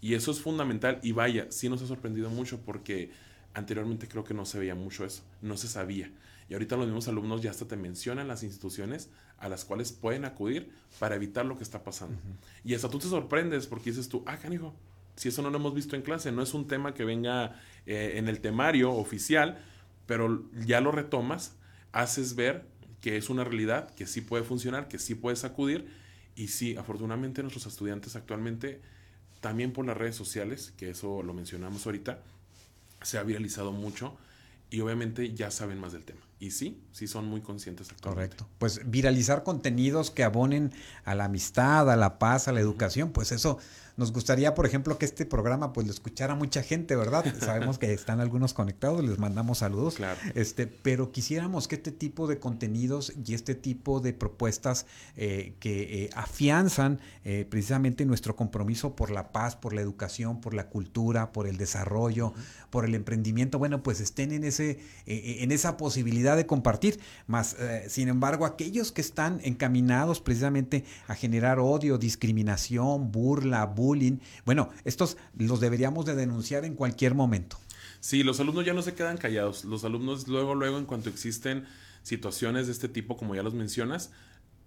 Y 0.00 0.14
eso 0.14 0.30
es 0.30 0.40
fundamental 0.40 1.00
y 1.02 1.12
vaya, 1.12 1.46
sí 1.50 1.68
nos 1.68 1.82
ha 1.82 1.86
sorprendido 1.86 2.28
mucho 2.30 2.60
porque 2.60 3.10
anteriormente 3.54 4.06
creo 4.06 4.22
que 4.22 4.34
no 4.34 4.44
se 4.44 4.58
veía 4.58 4.74
mucho 4.74 5.04
eso, 5.04 5.22
no 5.40 5.56
se 5.56 5.66
sabía. 5.66 6.12
Y 6.48 6.52
ahorita 6.52 6.76
los 6.76 6.86
mismos 6.86 7.08
alumnos 7.08 7.40
ya 7.40 7.50
hasta 7.50 7.66
te 7.66 7.76
mencionan 7.76 8.28
las 8.28 8.42
instituciones 8.42 9.08
a 9.38 9.48
las 9.48 9.64
cuales 9.64 9.92
pueden 9.92 10.26
acudir 10.26 10.70
para 10.98 11.16
evitar 11.16 11.46
lo 11.46 11.56
que 11.56 11.62
está 11.62 11.82
pasando. 11.82 12.18
Y 12.64 12.74
hasta 12.74 12.90
tú 12.90 12.98
te 12.98 13.08
sorprendes 13.08 13.66
porque 13.66 13.90
dices 13.90 14.10
tú, 14.10 14.22
ah, 14.26 14.36
canijo, 14.36 14.74
si 15.16 15.30
eso 15.30 15.40
no 15.40 15.48
lo 15.48 15.56
hemos 15.56 15.74
visto 15.74 15.96
en 15.96 16.02
clase, 16.02 16.30
no 16.30 16.42
es 16.42 16.52
un 16.52 16.68
tema 16.68 16.92
que 16.92 17.04
venga 17.04 17.58
eh, 17.86 18.14
en 18.16 18.28
el 18.28 18.40
temario 18.40 18.92
oficial, 18.92 19.64
pero 20.04 20.44
ya 20.66 20.82
lo 20.82 20.92
retomas, 20.92 21.56
haces 21.92 22.34
ver 22.34 22.66
que 23.00 23.16
es 23.16 23.30
una 23.30 23.44
realidad, 23.44 23.94
que 23.94 24.06
sí 24.06 24.20
puede 24.20 24.44
funcionar, 24.44 24.88
que 24.88 24.98
sí 24.98 25.14
puedes 25.14 25.44
acudir 25.44 26.03
y 26.36 26.48
sí, 26.48 26.76
afortunadamente 26.76 27.42
nuestros 27.42 27.66
estudiantes 27.66 28.16
actualmente, 28.16 28.80
también 29.40 29.72
por 29.72 29.86
las 29.86 29.96
redes 29.96 30.16
sociales, 30.16 30.72
que 30.76 30.90
eso 30.90 31.22
lo 31.22 31.34
mencionamos 31.34 31.86
ahorita, 31.86 32.20
se 33.02 33.18
ha 33.18 33.22
viralizado 33.22 33.72
mucho 33.72 34.16
y 34.70 34.80
obviamente 34.80 35.34
ya 35.34 35.50
saben 35.50 35.78
más 35.78 35.92
del 35.92 36.04
tema. 36.04 36.20
Y 36.40 36.50
sí, 36.50 36.82
sí 36.92 37.06
son 37.06 37.26
muy 37.26 37.40
conscientes 37.40 37.90
actualmente. 37.90 38.36
Correcto. 38.36 38.54
Pues 38.58 38.90
viralizar 38.90 39.44
contenidos 39.44 40.10
que 40.10 40.24
abonen 40.24 40.72
a 41.04 41.14
la 41.14 41.26
amistad, 41.26 41.90
a 41.90 41.96
la 41.96 42.18
paz, 42.18 42.48
a 42.48 42.52
la 42.52 42.60
educación, 42.60 43.12
pues 43.12 43.32
eso 43.32 43.58
nos 43.96 44.12
gustaría, 44.12 44.54
por 44.54 44.66
ejemplo, 44.66 44.98
que 44.98 45.04
este 45.04 45.24
programa 45.24 45.72
pues 45.72 45.86
lo 45.86 45.92
escuchara 45.92 46.34
mucha 46.34 46.62
gente, 46.62 46.96
¿verdad? 46.96 47.24
Sabemos 47.40 47.78
que 47.78 47.92
están 47.92 48.20
algunos 48.20 48.52
conectados, 48.52 49.04
les 49.04 49.18
mandamos 49.18 49.58
saludos. 49.58 49.94
Claro. 49.94 50.18
Este, 50.34 50.66
pero 50.66 51.12
quisiéramos 51.12 51.68
que 51.68 51.76
este 51.76 51.92
tipo 51.92 52.26
de 52.26 52.40
contenidos 52.40 53.12
y 53.24 53.34
este 53.34 53.54
tipo 53.54 54.00
de 54.00 54.12
propuestas 54.12 54.86
eh, 55.16 55.54
que 55.60 56.04
eh, 56.04 56.10
afianzan 56.14 57.00
eh, 57.24 57.46
precisamente 57.48 58.04
nuestro 58.04 58.34
compromiso 58.34 58.96
por 58.96 59.10
la 59.10 59.30
paz, 59.30 59.54
por 59.54 59.72
la 59.72 59.80
educación, 59.80 60.40
por 60.40 60.54
la 60.54 60.68
cultura, 60.68 61.32
por 61.32 61.46
el 61.46 61.56
desarrollo, 61.56 62.32
por 62.70 62.84
el 62.84 62.96
emprendimiento, 62.96 63.60
bueno, 63.60 63.84
pues 63.84 64.00
estén 64.00 64.32
en 64.32 64.42
ese, 64.42 64.80
en 65.06 65.52
esa 65.52 65.76
posibilidad 65.76 66.36
de 66.36 66.46
compartir. 66.46 66.98
Más, 67.28 67.56
sin 67.86 68.08
embargo, 68.08 68.46
aquellos 68.46 68.90
que 68.90 69.00
están 69.00 69.40
encaminados 69.44 70.20
precisamente 70.20 70.84
a 71.06 71.14
generar 71.14 71.60
odio, 71.60 71.98
discriminación, 71.98 73.12
burla, 73.12 73.64
burla 73.66 73.83
bullying. 73.84 74.18
Bueno, 74.44 74.70
estos 74.84 75.16
los 75.36 75.60
deberíamos 75.60 76.06
de 76.06 76.14
denunciar 76.14 76.64
en 76.64 76.74
cualquier 76.74 77.14
momento. 77.14 77.58
Sí, 78.00 78.22
los 78.22 78.40
alumnos 78.40 78.64
ya 78.64 78.74
no 78.74 78.82
se 78.82 78.94
quedan 78.94 79.16
callados. 79.16 79.64
Los 79.64 79.84
alumnos 79.84 80.28
luego, 80.28 80.54
luego, 80.54 80.78
en 80.78 80.84
cuanto 80.84 81.08
existen 81.08 81.66
situaciones 82.02 82.66
de 82.66 82.72
este 82.72 82.88
tipo, 82.88 83.16
como 83.16 83.34
ya 83.34 83.42
los 83.42 83.54
mencionas, 83.54 84.12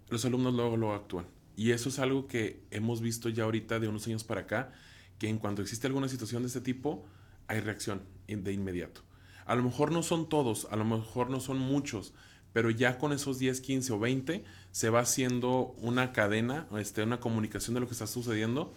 los 0.10 0.26
alumnos 0.26 0.54
luego, 0.54 0.78
luego 0.78 0.96
actúan. 0.96 1.28
Y 1.56 1.72
eso 1.72 1.90
es 1.90 2.00
algo 2.00 2.28
que 2.28 2.64
hemos 2.72 3.02
visto 3.02 3.30
ya 3.30 3.44
ahorita 3.44 3.80
de 3.80 3.88
unos 3.88 4.08
años 4.08 4.24
para 4.24 4.42
acá, 4.42 4.72
que 5.20 5.30
en 5.30 5.38
cuanto 5.38 5.62
existe 5.62 5.88
alguna 5.88 6.08
situación 6.08 6.44
de 6.44 6.48
este 6.48 6.62
tipo, 6.62 7.06
hay 7.48 7.60
reacción 7.60 8.02
de 8.28 8.54
inmediato. 8.54 9.02
A 9.46 9.56
lo 9.56 9.64
mejor 9.64 9.92
no 9.92 10.04
son 10.04 10.30
todos, 10.30 10.68
a 10.72 10.76
lo 10.76 10.86
mejor 10.86 11.30
no 11.30 11.40
son 11.40 11.60
muchos, 11.60 12.14
pero 12.54 12.70
ya 12.70 12.98
con 12.98 13.14
esos 13.14 13.40
10, 13.40 13.62
15 13.62 13.94
o 13.94 14.00
20 14.00 14.44
se 14.72 14.90
va 14.90 15.02
haciendo 15.02 15.76
una 15.78 16.12
cadena, 16.12 16.68
este, 16.78 17.04
una 17.04 17.20
comunicación 17.20 17.76
de 17.76 17.82
lo 17.82 17.88
que 17.88 17.94
está 17.94 18.08
sucediendo 18.08 18.74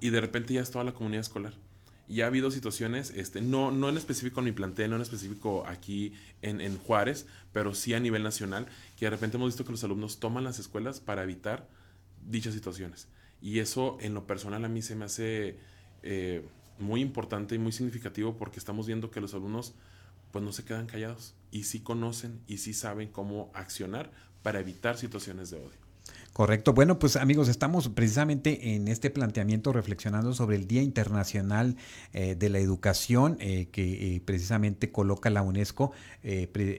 y 0.00 0.10
de 0.10 0.20
repente 0.20 0.54
ya 0.54 0.60
es 0.60 0.70
toda 0.70 0.84
la 0.84 0.92
comunidad 0.92 1.20
escolar. 1.20 1.54
Y 2.08 2.22
ha 2.22 2.26
habido 2.26 2.50
situaciones, 2.50 3.10
este, 3.10 3.40
no, 3.40 3.70
no 3.70 3.88
en 3.88 3.96
específico 3.96 4.40
en 4.40 4.46
mi 4.46 4.52
plantel, 4.52 4.90
no 4.90 4.96
en 4.96 5.02
específico 5.02 5.64
aquí 5.66 6.12
en, 6.42 6.60
en, 6.60 6.76
Juárez, 6.78 7.26
pero 7.52 7.72
sí 7.72 7.94
a 7.94 8.00
nivel 8.00 8.24
nacional, 8.24 8.66
que 8.98 9.06
de 9.06 9.10
repente 9.10 9.36
hemos 9.36 9.50
visto 9.50 9.64
que 9.64 9.70
los 9.70 9.84
alumnos 9.84 10.18
toman 10.18 10.42
las 10.42 10.58
escuelas 10.58 10.98
para 10.98 11.22
evitar 11.22 11.68
dichas 12.28 12.54
situaciones. 12.54 13.06
Y 13.40 13.60
eso 13.60 13.96
en 14.00 14.14
lo 14.14 14.26
personal 14.26 14.64
a 14.64 14.68
mí 14.68 14.82
se 14.82 14.96
me 14.96 15.04
hace 15.04 15.56
eh, 16.02 16.44
muy 16.80 17.00
importante 17.00 17.54
y 17.54 17.58
muy 17.58 17.72
significativo 17.72 18.36
porque 18.36 18.58
estamos 18.58 18.86
viendo 18.86 19.10
que 19.10 19.20
los 19.20 19.34
alumnos 19.34 19.74
pues 20.32 20.44
no 20.44 20.52
se 20.52 20.64
quedan 20.64 20.86
callados 20.86 21.34
y 21.50 21.64
sí 21.64 21.80
conocen 21.80 22.40
y 22.46 22.58
sí 22.58 22.74
saben 22.74 23.08
cómo 23.08 23.50
accionar 23.54 24.10
para 24.42 24.60
evitar 24.60 24.96
situaciones 24.96 25.50
de 25.50 25.58
odio. 25.58 25.78
Correcto. 26.32 26.72
Bueno, 26.72 26.98
pues 27.00 27.16
amigos, 27.16 27.48
estamos 27.48 27.88
precisamente 27.88 28.74
en 28.74 28.86
este 28.86 29.10
planteamiento 29.10 29.72
reflexionando 29.72 30.32
sobre 30.32 30.56
el 30.56 30.68
Día 30.68 30.80
Internacional 30.80 31.76
eh, 32.12 32.36
de 32.36 32.48
la 32.48 32.60
Educación 32.60 33.36
eh, 33.40 33.66
que 33.72 34.14
eh, 34.14 34.22
precisamente 34.24 34.92
coloca 34.92 35.28
la 35.28 35.42
UNESCO 35.42 35.92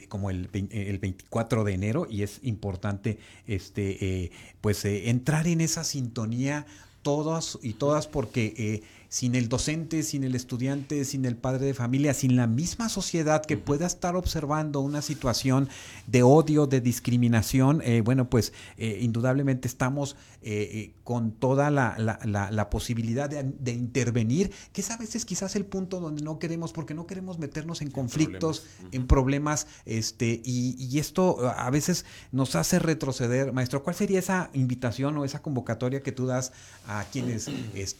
como 0.07 0.29
el, 0.29 0.49
el, 0.53 0.99
24 0.99 1.63
de 1.63 1.73
enero 1.73 2.07
y 2.09 2.23
es 2.23 2.39
importante 2.43 3.17
este 3.47 4.31
pues 4.61 4.85
entrar 4.85 5.47
en 5.47 5.61
esa 5.61 5.83
sintonía 5.83 6.65
todas 7.01 7.57
y 7.61 7.73
todas 7.73 8.07
porque 8.07 8.83
sin 9.11 9.35
el 9.35 9.49
docente, 9.49 10.03
sin 10.03 10.23
el 10.23 10.35
estudiante, 10.35 11.03
sin 11.03 11.25
el 11.25 11.35
padre 11.35 11.65
de 11.65 11.73
familia, 11.73 12.13
sin 12.13 12.37
la 12.37 12.47
misma 12.47 12.87
sociedad 12.87 13.45
que 13.45 13.57
pueda 13.57 13.85
estar 13.85 14.15
observando 14.15 14.79
una 14.79 15.01
situación 15.01 15.67
de 16.07 16.23
odio, 16.23 16.65
de 16.65 16.79
discriminación, 16.79 17.81
eh, 17.83 17.99
bueno, 17.99 18.29
pues 18.29 18.53
eh, 18.77 18.99
indudablemente 19.01 19.67
estamos 19.67 20.15
eh, 20.43 20.93
con 21.03 21.33
toda 21.33 21.69
la, 21.69 21.97
la, 21.99 22.69
posibilidad 22.69 23.29
de, 23.29 23.71
intervenir, 23.73 24.53
que 24.71 24.79
es 24.79 24.89
a 24.91 24.97
veces 24.97 25.25
quizás 25.25 25.57
el 25.57 25.65
punto 25.65 25.99
donde 25.99 26.23
no 26.23 26.39
queremos, 26.39 26.71
porque 26.71 26.93
no 26.93 27.05
queremos 27.05 27.37
meternos 27.37 27.81
en 27.81 27.91
conflictos, 27.91 28.65
en 28.93 29.07
problemas, 29.07 29.67
este, 29.85 30.41
y, 30.45 30.97
esto 30.99 31.49
a 31.49 31.69
veces 31.69 32.05
nos 32.31 32.55
hace 32.55 32.79
retroceder. 32.79 33.51
Maestro, 33.51 33.83
¿cuál 33.83 33.95
sería 33.95 34.19
esa 34.19 34.49
invitación 34.53 35.17
o 35.17 35.25
esa 35.25 35.41
convocatoria 35.41 36.01
que 36.01 36.13
tú 36.13 36.27
das 36.27 36.53
a 36.87 37.03
quienes 37.11 37.49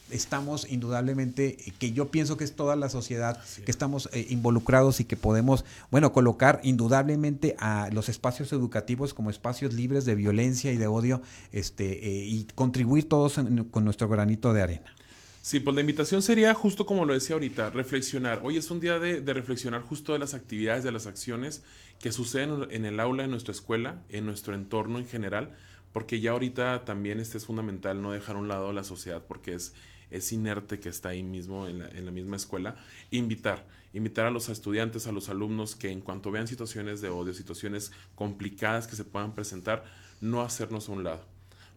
estamos 0.10 0.72
indudablemente 0.72 1.01
eh, 1.10 1.74
que 1.80 1.92
yo 1.92 2.10
pienso 2.10 2.38
que 2.38 2.44
es 2.44 2.56
toda 2.56 2.76
la 2.76 2.90
sociedad, 2.90 3.42
que 3.66 3.72
estamos 3.72 4.10
eh, 4.14 4.28
involucrados 4.30 5.00
y 5.00 5.06
que 5.06 5.16
podemos, 5.16 5.66
bueno, 5.90 6.14
colocar 6.14 6.60
indudablemente 6.64 7.56
a 7.60 7.90
los 7.92 8.10
espacios 8.10 8.54
educativos 8.54 9.14
como 9.14 9.30
espacios 9.30 9.74
libres 9.74 10.06
de 10.06 10.16
violencia 10.16 10.72
y 10.72 10.78
de 10.78 10.88
odio 10.88 11.22
este, 11.52 12.08
eh, 12.08 12.26
y 12.26 12.48
contribuir 12.56 13.08
todos 13.08 13.40
con 13.72 13.84
nuestro 13.84 14.08
granito 14.08 14.54
de 14.54 14.62
arena. 14.62 14.96
Sí, 15.42 15.60
pues 15.60 15.74
la 15.74 15.82
invitación 15.82 16.22
sería 16.22 16.54
justo 16.54 16.86
como 16.86 17.06
lo 17.06 17.14
decía 17.14 17.34
ahorita, 17.34 17.72
reflexionar. 17.72 18.42
Hoy 18.44 18.58
es 18.58 18.70
un 18.70 18.80
día 18.80 19.00
de, 19.00 19.22
de, 19.22 19.34
reflexionar 19.34 19.82
justo 19.82 20.14
de 20.14 20.20
las 20.20 20.36
actividades, 20.36 20.84
de 20.84 20.92
las 20.92 21.08
acciones 21.08 21.64
que 22.00 22.12
suceden 22.12 22.68
en 22.70 22.86
el 22.86 23.00
aula, 23.00 23.24
en 23.24 23.32
nuestra 23.32 23.52
escuela, 23.52 24.04
en 24.10 24.28
nuestro 24.28 24.54
entorno 24.54 25.00
en 25.00 25.08
general, 25.08 25.56
porque 25.94 26.20
ya 26.20 26.32
ahorita 26.32 26.86
también 26.86 27.20
este 27.20 27.40
es 27.40 27.46
fundamental 27.46 28.02
no 28.02 28.12
dejar 28.12 28.36
a 28.36 28.40
un 28.40 28.48
lado 28.48 28.72
la 28.72 28.84
sociedad, 28.84 29.24
porque 29.28 29.56
es 29.56 29.74
es 30.12 30.32
inerte 30.32 30.80
que 30.80 30.90
está 30.90 31.10
ahí 31.10 31.24
mismo 31.24 31.68
en 31.68 32.06
la, 32.06 32.12
misma 32.12 32.36
escuela, 32.36 32.76
invitar, 33.10 33.66
invitar 33.94 34.26
a 34.26 34.32
los 34.32 34.50
estudiantes, 34.50 35.08
a 35.08 35.12
los 35.12 35.30
alumnos 35.30 35.76
que 35.76 35.90
en 35.90 36.02
cuanto 36.02 36.32
vean 36.32 36.48
situaciones 36.48 37.02
de 37.02 37.10
odio, 37.10 37.34
situaciones 37.34 37.92
complicadas 38.16 38.88
que 38.88 38.96
se 38.96 39.06
puedan 39.06 39.34
presentar, 39.34 39.86
no 40.20 40.42
hacernos 40.42 40.90
a 40.90 40.92
un 40.92 41.04
lado. 41.04 41.26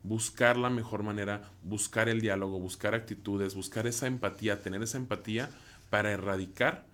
Buscar 0.02 0.58
la 0.58 0.68
mejor 0.68 1.02
manera, 1.02 1.50
buscar 1.62 2.08
el 2.08 2.20
diálogo, 2.20 2.58
buscar 2.58 2.94
actitudes, 2.94 3.54
buscar 3.54 3.86
esa 3.86 4.06
empatía, 4.06 4.60
tener 4.60 4.82
esa 4.82 4.98
empatía 4.98 5.48
para 5.88 6.10
erradicar 6.10 6.84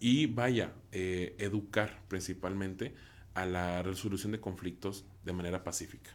y 0.00 0.26
vaya, 0.26 0.72
eh, 0.92 1.36
educar 1.38 2.00
principalmente 2.08 2.94
a 3.34 3.46
la 3.46 3.82
resolución 3.82 4.32
de 4.32 4.40
conflictos 4.40 5.04
de 5.24 5.32
manera 5.32 5.62
pacífica. 5.62 6.10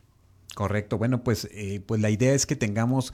Correcto. 0.53 0.97
Bueno, 0.97 1.23
pues, 1.23 1.47
eh, 1.51 1.81
pues 1.85 2.01
la 2.01 2.09
idea 2.09 2.33
es 2.33 2.45
que 2.45 2.55
tengamos 2.55 3.13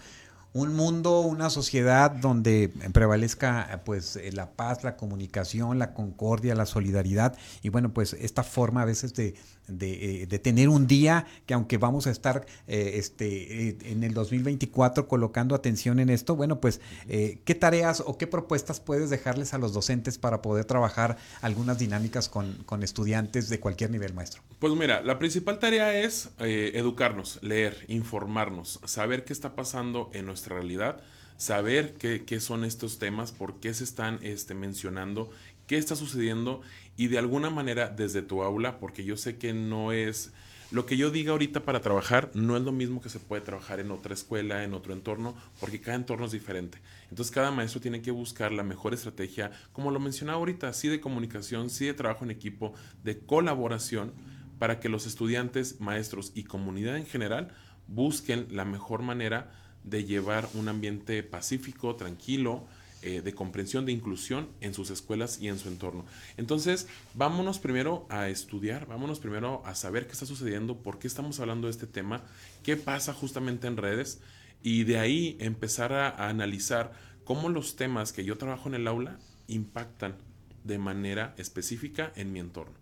un 0.53 0.75
mundo, 0.75 1.21
una 1.21 1.49
sociedad 1.49 2.11
donde 2.11 2.71
prevalezca 2.93 3.81
pues 3.85 4.17
eh, 4.17 4.31
la 4.33 4.51
paz, 4.51 4.83
la 4.83 4.97
comunicación, 4.97 5.79
la 5.79 5.93
concordia, 5.93 6.55
la 6.55 6.65
solidaridad. 6.65 7.37
Y 7.61 7.69
bueno 7.69 7.93
pues 7.93 8.13
esta 8.13 8.43
forma 8.43 8.81
a 8.81 8.85
veces 8.85 9.13
de, 9.13 9.35
de, 9.71 10.23
eh, 10.23 10.27
de 10.27 10.39
tener 10.39 10.69
un 10.69 10.87
día 10.87 11.25
que 11.45 11.53
aunque 11.53 11.77
vamos 11.77 12.07
a 12.07 12.11
estar 12.11 12.45
eh, 12.67 12.93
este, 12.95 13.91
en 13.91 14.03
el 14.03 14.13
2024 14.13 15.07
colocando 15.07 15.55
atención 15.55 15.99
en 15.99 16.09
esto, 16.09 16.35
bueno 16.35 16.59
pues 16.59 16.81
qué 17.07 17.55
tareas 17.55 18.03
o 18.05 18.17
qué 18.17 18.27
propuestas 18.27 18.79
puedes 18.79 19.09
dejarles 19.09 19.53
a 19.53 19.57
los 19.57 19.73
docentes 19.73 20.17
para 20.17 20.41
poder 20.41 20.65
trabajar 20.65 21.17
algunas 21.41 21.79
dinámicas 21.79 22.29
con, 22.29 22.53
con 22.65 22.83
estudiantes 22.83 23.49
de 23.49 23.59
cualquier 23.59 23.91
nivel 23.91 24.13
maestro. 24.13 24.41
Pues 24.59 24.73
mira, 24.73 25.01
la 25.01 25.19
principal 25.19 25.59
tarea 25.59 25.99
es 25.99 26.29
educarnos, 26.39 27.39
leer, 27.41 27.85
informarnos, 27.87 28.79
saber 28.85 29.25
qué 29.25 29.33
está 29.33 29.55
pasando 29.55 30.09
en 30.13 30.25
nuestra 30.25 30.55
realidad, 30.55 31.01
saber 31.37 31.95
qué, 31.95 32.23
qué, 32.23 32.39
son 32.39 32.63
estos 32.63 32.99
temas, 32.99 33.31
por 33.31 33.59
qué 33.59 33.73
se 33.73 33.83
están 33.83 34.19
este, 34.21 34.53
mencionando, 34.53 35.31
qué 35.65 35.77
está 35.77 35.95
sucediendo 35.95 36.61
y 36.97 37.07
de 37.07 37.17
alguna 37.17 37.49
manera 37.49 37.89
desde 37.89 38.21
tu 38.21 38.43
aula, 38.43 38.79
porque 38.79 39.03
yo 39.03 39.17
sé 39.17 39.37
que 39.37 39.53
no 39.53 39.91
es... 39.91 40.31
Lo 40.71 40.85
que 40.85 40.95
yo 40.95 41.11
diga 41.11 41.33
ahorita 41.33 41.63
para 41.63 41.81
trabajar 41.81 42.31
no 42.33 42.55
es 42.55 42.63
lo 42.63 42.71
mismo 42.71 43.01
que 43.01 43.09
se 43.09 43.19
puede 43.19 43.41
trabajar 43.41 43.81
en 43.81 43.91
otra 43.91 44.13
escuela, 44.13 44.63
en 44.63 44.73
otro 44.73 44.93
entorno, 44.93 45.35
porque 45.59 45.81
cada 45.81 45.97
entorno 45.97 46.25
es 46.25 46.31
diferente. 46.31 46.77
Entonces 47.09 47.33
cada 47.33 47.51
maestro 47.51 47.81
tiene 47.81 48.01
que 48.01 48.11
buscar 48.11 48.53
la 48.53 48.63
mejor 48.63 48.93
estrategia, 48.93 49.51
como 49.73 49.91
lo 49.91 49.99
mencionaba 49.99 50.37
ahorita, 50.37 50.71
sí 50.71 50.87
de 50.87 51.01
comunicación, 51.01 51.69
sí 51.69 51.85
de 51.85 51.93
trabajo 51.93 52.23
en 52.23 52.31
equipo, 52.31 52.73
de 53.03 53.19
colaboración, 53.19 54.13
para 54.59 54.79
que 54.79 54.87
los 54.87 55.07
estudiantes, 55.07 55.81
maestros 55.81 56.31
y 56.35 56.43
comunidad 56.43 56.95
en 56.95 57.05
general 57.05 57.49
busquen 57.87 58.47
la 58.51 58.63
mejor 58.63 59.01
manera 59.01 59.51
de 59.83 60.05
llevar 60.05 60.47
un 60.53 60.69
ambiente 60.69 61.23
pacífico, 61.23 61.95
tranquilo, 61.95 62.67
eh, 63.03 63.21
de 63.21 63.33
comprensión, 63.33 63.85
de 63.85 63.91
inclusión 63.91 64.47
en 64.61 64.75
sus 64.75 64.91
escuelas 64.91 65.41
y 65.41 65.47
en 65.47 65.57
su 65.57 65.69
entorno. 65.69 66.05
Entonces, 66.37 66.87
vámonos 67.15 67.57
primero 67.57 68.05
a 68.09 68.29
estudiar, 68.29 68.85
vámonos 68.85 69.19
primero 69.19 69.63
a 69.65 69.73
saber 69.73 70.05
qué 70.05 70.13
está 70.13 70.27
sucediendo, 70.27 70.77
por 70.77 70.99
qué 70.99 71.07
estamos 71.07 71.39
hablando 71.39 71.67
de 71.67 71.71
este 71.71 71.87
tema, 71.87 72.21
qué 72.63 72.77
pasa 72.77 73.11
justamente 73.11 73.65
en 73.65 73.77
redes 73.77 74.21
y 74.61 74.83
de 74.83 74.99
ahí 74.99 75.35
empezar 75.39 75.93
a, 75.93 76.29
analizar 76.29 76.93
cómo 77.23 77.49
los 77.49 77.75
temas 77.75 78.13
que 78.13 78.23
yo 78.23 78.37
trabajo 78.37 78.69
en 78.69 78.75
el 78.75 78.87
aula 78.87 79.17
impactan 79.47 80.15
de 80.63 80.77
manera 80.77 81.33
específica 81.37 82.13
en 82.15 82.31
mi 82.31 82.39
entorno. 82.39 82.75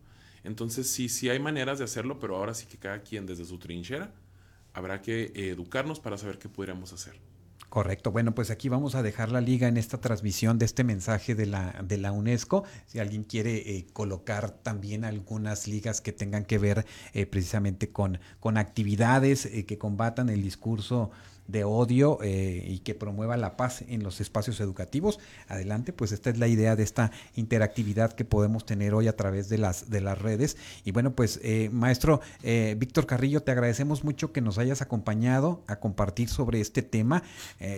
Entonces, 0.44 0.90
sí, 0.90 1.08
sí 1.08 1.30
hay 1.30 1.40
maneras 1.40 1.80
de 1.80 1.86
hacerlo, 1.86 2.20
pero 2.20 2.36
ahora 2.36 2.54
sí 2.54 2.66
que 2.66 2.78
cada 2.78 3.04
quien 3.04 3.26
desde 3.26 3.46
su 3.46 3.58
trinchera 3.58 4.14
habrá 4.74 5.02
que 5.02 5.32
educarnos 5.34 6.00
para 6.00 6.18
saber 6.18 6.40
qué 6.40 6.50
podríamos 6.50 6.92
hacer. 6.92 7.16
Correcto. 7.70 8.12
Bueno, 8.12 8.34
pues 8.34 8.50
aquí 8.50 8.68
vamos 8.68 8.96
a 8.96 9.04
dejar 9.04 9.32
la 9.32 9.42
liga 9.42 9.68
en 9.68 9.78
esta 9.78 10.02
transmisión 10.02 10.58
de 10.58 10.66
este 10.66 10.84
mensaje 10.84 11.36
de 11.36 11.46
la, 11.46 11.80
de 11.84 11.98
la 11.98 12.12
UNESCO. 12.12 12.64
Si 12.88 12.98
alguien 12.98 13.24
quiere 13.24 13.58
eh, 13.58 13.86
colocar 13.94 14.50
también 14.50 15.06
algunas 15.06 15.68
ligas 15.68 16.02
que 16.02 16.12
tengan 16.12 16.46
que 16.46 16.58
ver 16.58 16.88
eh, 17.14 17.28
precisamente 17.28 17.92
con, 17.92 18.20
con 18.40 18.58
actividades 18.58 19.46
eh, 19.46 19.68
que 19.68 19.78
combatan 19.78 20.30
el 20.30 20.42
discurso 20.42 21.12
de 21.50 21.64
odio 21.64 22.20
eh, 22.22 22.64
y 22.68 22.80
que 22.80 22.96
promueva 22.96 23.38
la 23.38 23.58
paz 23.58 23.84
en 23.88 24.04
los 24.04 24.22
espacios 24.22 24.60
educativos. 24.60 25.20
Adelante, 25.48 25.94
pues 25.94 26.12
esta 26.12 26.30
es 26.30 26.38
la 26.38 26.48
idea 26.48 26.76
de 26.76 26.84
esta 26.84 27.12
interactividad 27.36 28.14
que 28.14 28.26
podemos 28.26 28.66
tener 28.66 28.94
hoy 28.94 29.08
a 29.08 29.16
través 29.16 29.50
de 29.50 29.58
las, 29.58 29.90
de 29.90 30.02
las 30.02 30.20
redes. 30.20 30.58
Y 30.86 30.92
bueno, 30.92 31.16
pues 31.16 31.40
eh, 31.44 31.70
maestro 31.72 32.22
eh, 32.44 32.76
Víctor 32.78 33.06
Carrillo, 33.06 33.42
te 33.42 33.52
agradecemos 33.52 34.04
mucho 34.04 34.32
que 34.32 34.42
nos 34.42 34.58
hayas 34.58 34.82
acompañado 34.82 35.64
a 35.68 35.80
compartir 35.80 36.30
sobre 36.30 36.62
este 36.62 36.82
tema, 36.82 37.24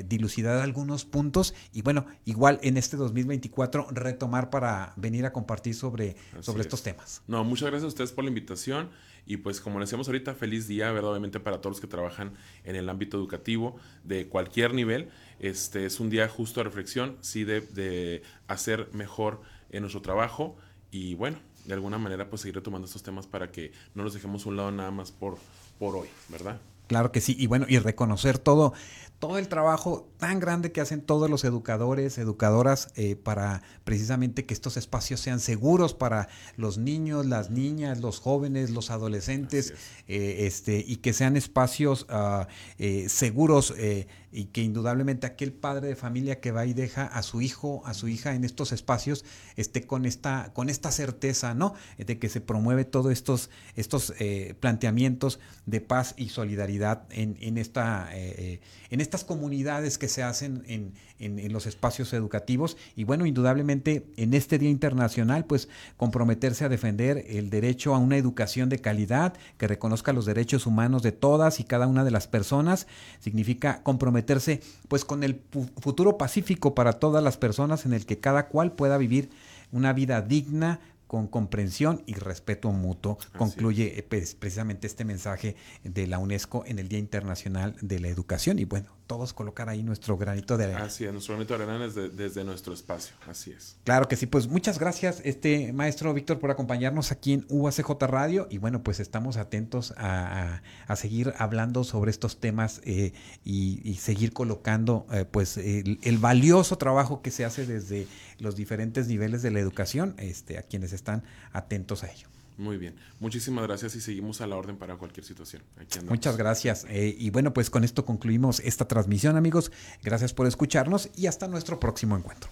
dilucidar 0.07 0.61
algunos 0.61 1.05
puntos 1.05 1.53
y 1.73 1.81
bueno, 1.81 2.05
igual 2.25 2.59
en 2.63 2.77
este 2.77 2.97
2024 2.97 3.87
retomar 3.91 4.49
para 4.49 4.93
venir 4.95 5.25
a 5.25 5.33
compartir 5.33 5.75
sobre, 5.75 6.15
sobre 6.41 6.61
estos 6.61 6.83
temas. 6.83 7.21
No, 7.27 7.43
muchas 7.43 7.69
gracias 7.69 7.85
a 7.85 7.87
ustedes 7.87 8.11
por 8.11 8.23
la 8.23 8.29
invitación. 8.29 8.89
Y 9.25 9.37
pues 9.37 9.61
como 9.61 9.79
decíamos 9.79 10.07
ahorita, 10.07 10.33
feliz 10.33 10.67
día, 10.67 10.91
¿verdad? 10.91 11.11
Obviamente 11.11 11.39
para 11.39 11.61
todos 11.61 11.77
los 11.77 11.81
que 11.81 11.87
trabajan 11.87 12.33
en 12.63 12.75
el 12.75 12.89
ámbito 12.89 13.17
educativo 13.17 13.77
de 14.03 14.27
cualquier 14.27 14.73
nivel. 14.73 15.09
Este 15.39 15.85
es 15.85 15.99
un 15.99 16.09
día 16.09 16.27
justo 16.27 16.59
de 16.59 16.65
reflexión, 16.65 17.17
sí, 17.21 17.43
de, 17.43 17.61
de 17.61 18.23
hacer 18.47 18.89
mejor 18.93 19.41
en 19.69 19.81
nuestro 19.81 20.01
trabajo 20.01 20.57
y 20.91 21.15
bueno, 21.15 21.37
de 21.65 21.73
alguna 21.73 21.97
manera 21.97 22.29
pues 22.29 22.41
seguir 22.41 22.55
retomando 22.55 22.85
estos 22.85 23.03
temas 23.03 23.27
para 23.27 23.51
que 23.51 23.71
no 23.95 24.03
los 24.03 24.13
dejemos 24.13 24.45
a 24.45 24.49
un 24.49 24.57
lado 24.57 24.71
nada 24.71 24.91
más 24.91 25.11
por, 25.11 25.37
por 25.79 25.95
hoy, 25.95 26.09
¿verdad? 26.29 26.59
Claro 26.91 27.13
que 27.13 27.21
sí, 27.21 27.37
y 27.39 27.47
bueno, 27.47 27.67
y 27.69 27.79
reconocer 27.79 28.37
todo, 28.37 28.73
todo 29.17 29.37
el 29.37 29.47
trabajo 29.47 30.11
tan 30.17 30.41
grande 30.41 30.73
que 30.73 30.81
hacen 30.81 30.99
todos 30.99 31.29
los 31.29 31.45
educadores, 31.45 32.17
educadoras, 32.17 32.89
eh, 32.97 33.15
para 33.15 33.63
precisamente 33.85 34.45
que 34.45 34.53
estos 34.53 34.75
espacios 34.75 35.21
sean 35.21 35.39
seguros 35.39 35.93
para 35.93 36.27
los 36.57 36.77
niños, 36.77 37.25
las 37.25 37.49
niñas, 37.49 38.01
los 38.01 38.19
jóvenes, 38.19 38.71
los 38.71 38.91
adolescentes, 38.91 39.73
eh, 40.09 40.39
este, 40.39 40.83
y 40.85 40.97
que 40.97 41.13
sean 41.13 41.37
espacios 41.37 42.07
uh, 42.09 42.45
eh, 42.77 43.07
seguros 43.07 43.73
eh, 43.77 44.07
y 44.31 44.45
que 44.45 44.61
indudablemente 44.61 45.27
aquel 45.27 45.51
padre 45.53 45.87
de 45.87 45.95
familia 45.95 46.39
que 46.39 46.51
va 46.51 46.65
y 46.65 46.73
deja 46.73 47.05
a 47.05 47.23
su 47.23 47.41
hijo, 47.41 47.81
a 47.85 47.93
su 47.93 48.07
hija 48.07 48.33
en 48.33 48.43
estos 48.43 48.71
espacios, 48.71 49.25
esté 49.55 49.85
con 49.85 50.05
esta, 50.05 50.51
con 50.53 50.69
esta 50.69 50.91
certeza, 50.91 51.53
¿no? 51.53 51.73
De 51.97 52.19
que 52.19 52.29
se 52.29 52.41
promueve 52.41 52.85
todos 52.85 53.11
estos, 53.11 53.49
estos 53.75 54.13
eh, 54.19 54.55
planteamientos 54.59 55.39
de 55.65 55.81
paz 55.81 56.13
y 56.17 56.29
solidaridad 56.29 57.03
en, 57.09 57.37
en 57.41 57.57
esta, 57.57 58.09
eh, 58.13 58.61
en 58.89 59.01
estas 59.01 59.23
comunidades 59.23 59.97
que 59.97 60.07
se 60.07 60.23
hacen 60.23 60.63
en, 60.67 60.93
en, 61.21 61.51
los 61.51 61.65
espacios 61.65 62.13
educativos. 62.13 62.77
Y 62.95 63.03
bueno, 63.03 63.25
indudablemente 63.25 64.05
en 64.17 64.33
este 64.33 64.59
Día 64.59 64.69
Internacional, 64.69 65.45
pues 65.45 65.67
comprometerse 65.97 66.65
a 66.65 66.69
defender 66.69 67.25
el 67.27 67.49
derecho 67.49 67.95
a 67.95 67.97
una 67.97 68.17
educación 68.17 68.69
de 68.69 68.79
calidad 68.79 69.33
que 69.57 69.67
reconozca 69.67 70.13
los 70.13 70.25
derechos 70.25 70.65
humanos 70.65 71.01
de 71.01 71.11
todas 71.11 71.59
y 71.59 71.63
cada 71.63 71.87
una 71.87 72.03
de 72.03 72.11
las 72.11 72.27
personas, 72.27 72.87
significa 73.19 73.81
comprometerse 73.83 74.11
meterse 74.11 74.61
pues 74.87 75.03
con 75.05 75.23
el 75.23 75.41
futuro 75.79 76.17
pacífico 76.17 76.75
para 76.75 76.93
todas 76.93 77.23
las 77.23 77.37
personas 77.37 77.85
en 77.85 77.93
el 77.93 78.05
que 78.05 78.19
cada 78.19 78.47
cual 78.47 78.73
pueda 78.73 78.97
vivir 78.97 79.29
una 79.71 79.93
vida 79.93 80.21
digna, 80.21 80.79
con 81.11 81.27
comprensión 81.27 82.03
y 82.05 82.13
respeto 82.13 82.71
mutuo, 82.71 83.17
Así 83.19 83.37
concluye 83.37 83.97
es. 83.97 84.03
pues, 84.03 84.33
precisamente 84.33 84.87
este 84.87 85.03
mensaje 85.03 85.57
de 85.83 86.07
la 86.07 86.19
UNESCO 86.19 86.63
en 86.65 86.79
el 86.79 86.87
Día 86.87 86.99
Internacional 86.99 87.75
de 87.81 87.99
la 87.99 88.07
Educación. 88.07 88.59
Y 88.59 88.63
bueno, 88.63 88.87
todos 89.07 89.33
colocar 89.33 89.67
ahí 89.67 89.83
nuestro 89.83 90.15
granito 90.15 90.55
de 90.55 90.63
arena. 90.63 90.83
Así 90.83 91.03
es, 91.03 91.11
nuestro 91.11 91.35
granito 91.35 91.57
de 91.57 91.63
arena 91.65 91.85
desde, 91.85 92.07
desde 92.07 92.45
nuestro 92.45 92.73
espacio, 92.73 93.13
así 93.27 93.51
es. 93.51 93.75
Claro 93.83 94.07
que 94.07 94.15
sí, 94.15 94.25
pues 94.25 94.47
muchas 94.47 94.79
gracias, 94.79 95.21
este 95.25 95.73
maestro 95.73 96.13
Víctor, 96.13 96.39
por 96.39 96.49
acompañarnos 96.49 97.11
aquí 97.11 97.33
en 97.33 97.45
UACJ 97.49 97.91
Radio. 98.03 98.47
Y 98.49 98.59
bueno, 98.59 98.81
pues 98.81 99.01
estamos 99.01 99.35
atentos 99.35 99.93
a, 99.97 100.53
a, 100.53 100.63
a 100.87 100.95
seguir 100.95 101.33
hablando 101.39 101.83
sobre 101.83 102.09
estos 102.09 102.39
temas 102.39 102.79
eh, 102.85 103.11
y, 103.43 103.81
y, 103.83 103.95
seguir 103.95 104.31
colocando 104.31 105.05
eh, 105.11 105.25
pues 105.29 105.57
el, 105.57 105.99
el 106.03 106.17
valioso 106.17 106.77
trabajo 106.77 107.21
que 107.21 107.31
se 107.31 107.43
hace 107.43 107.65
desde 107.65 108.07
los 108.41 108.55
diferentes 108.55 109.07
niveles 109.07 109.41
de 109.41 109.51
la 109.51 109.59
educación, 109.59 110.15
este, 110.17 110.57
a 110.57 110.63
quienes 110.63 110.93
están 110.93 111.23
atentos 111.53 112.03
a 112.03 112.11
ello. 112.11 112.27
Muy 112.57 112.77
bien, 112.77 112.95
muchísimas 113.19 113.65
gracias 113.65 113.95
y 113.95 114.01
seguimos 114.01 114.41
a 114.41 114.47
la 114.47 114.55
orden 114.55 114.77
para 114.77 114.95
cualquier 114.95 115.25
situación. 115.25 115.63
Muchas 116.07 116.37
gracias. 116.37 116.85
Eh, 116.89 117.15
y 117.17 117.29
bueno, 117.29 117.53
pues 117.53 117.69
con 117.69 117.83
esto 117.83 118.05
concluimos 118.05 118.59
esta 118.59 118.87
transmisión, 118.87 119.35
amigos. 119.35 119.71
Gracias 120.03 120.33
por 120.33 120.45
escucharnos 120.45 121.09
y 121.15 121.27
hasta 121.27 121.47
nuestro 121.47 121.79
próximo 121.79 122.15
encuentro. 122.15 122.49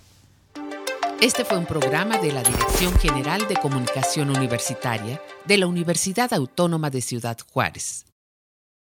Este 1.21 1.43
fue 1.43 1.57
un 1.57 1.65
programa 1.65 2.17
de 2.17 2.31
la 2.31 2.41
Dirección 2.41 2.97
General 2.97 3.45
de 3.47 3.57
Comunicación 3.57 4.29
Universitaria 4.29 5.21
de 5.45 5.57
la 5.57 5.67
Universidad 5.67 6.33
Autónoma 6.33 6.89
de 6.89 7.01
Ciudad 7.01 7.37
Juárez. 7.51 8.05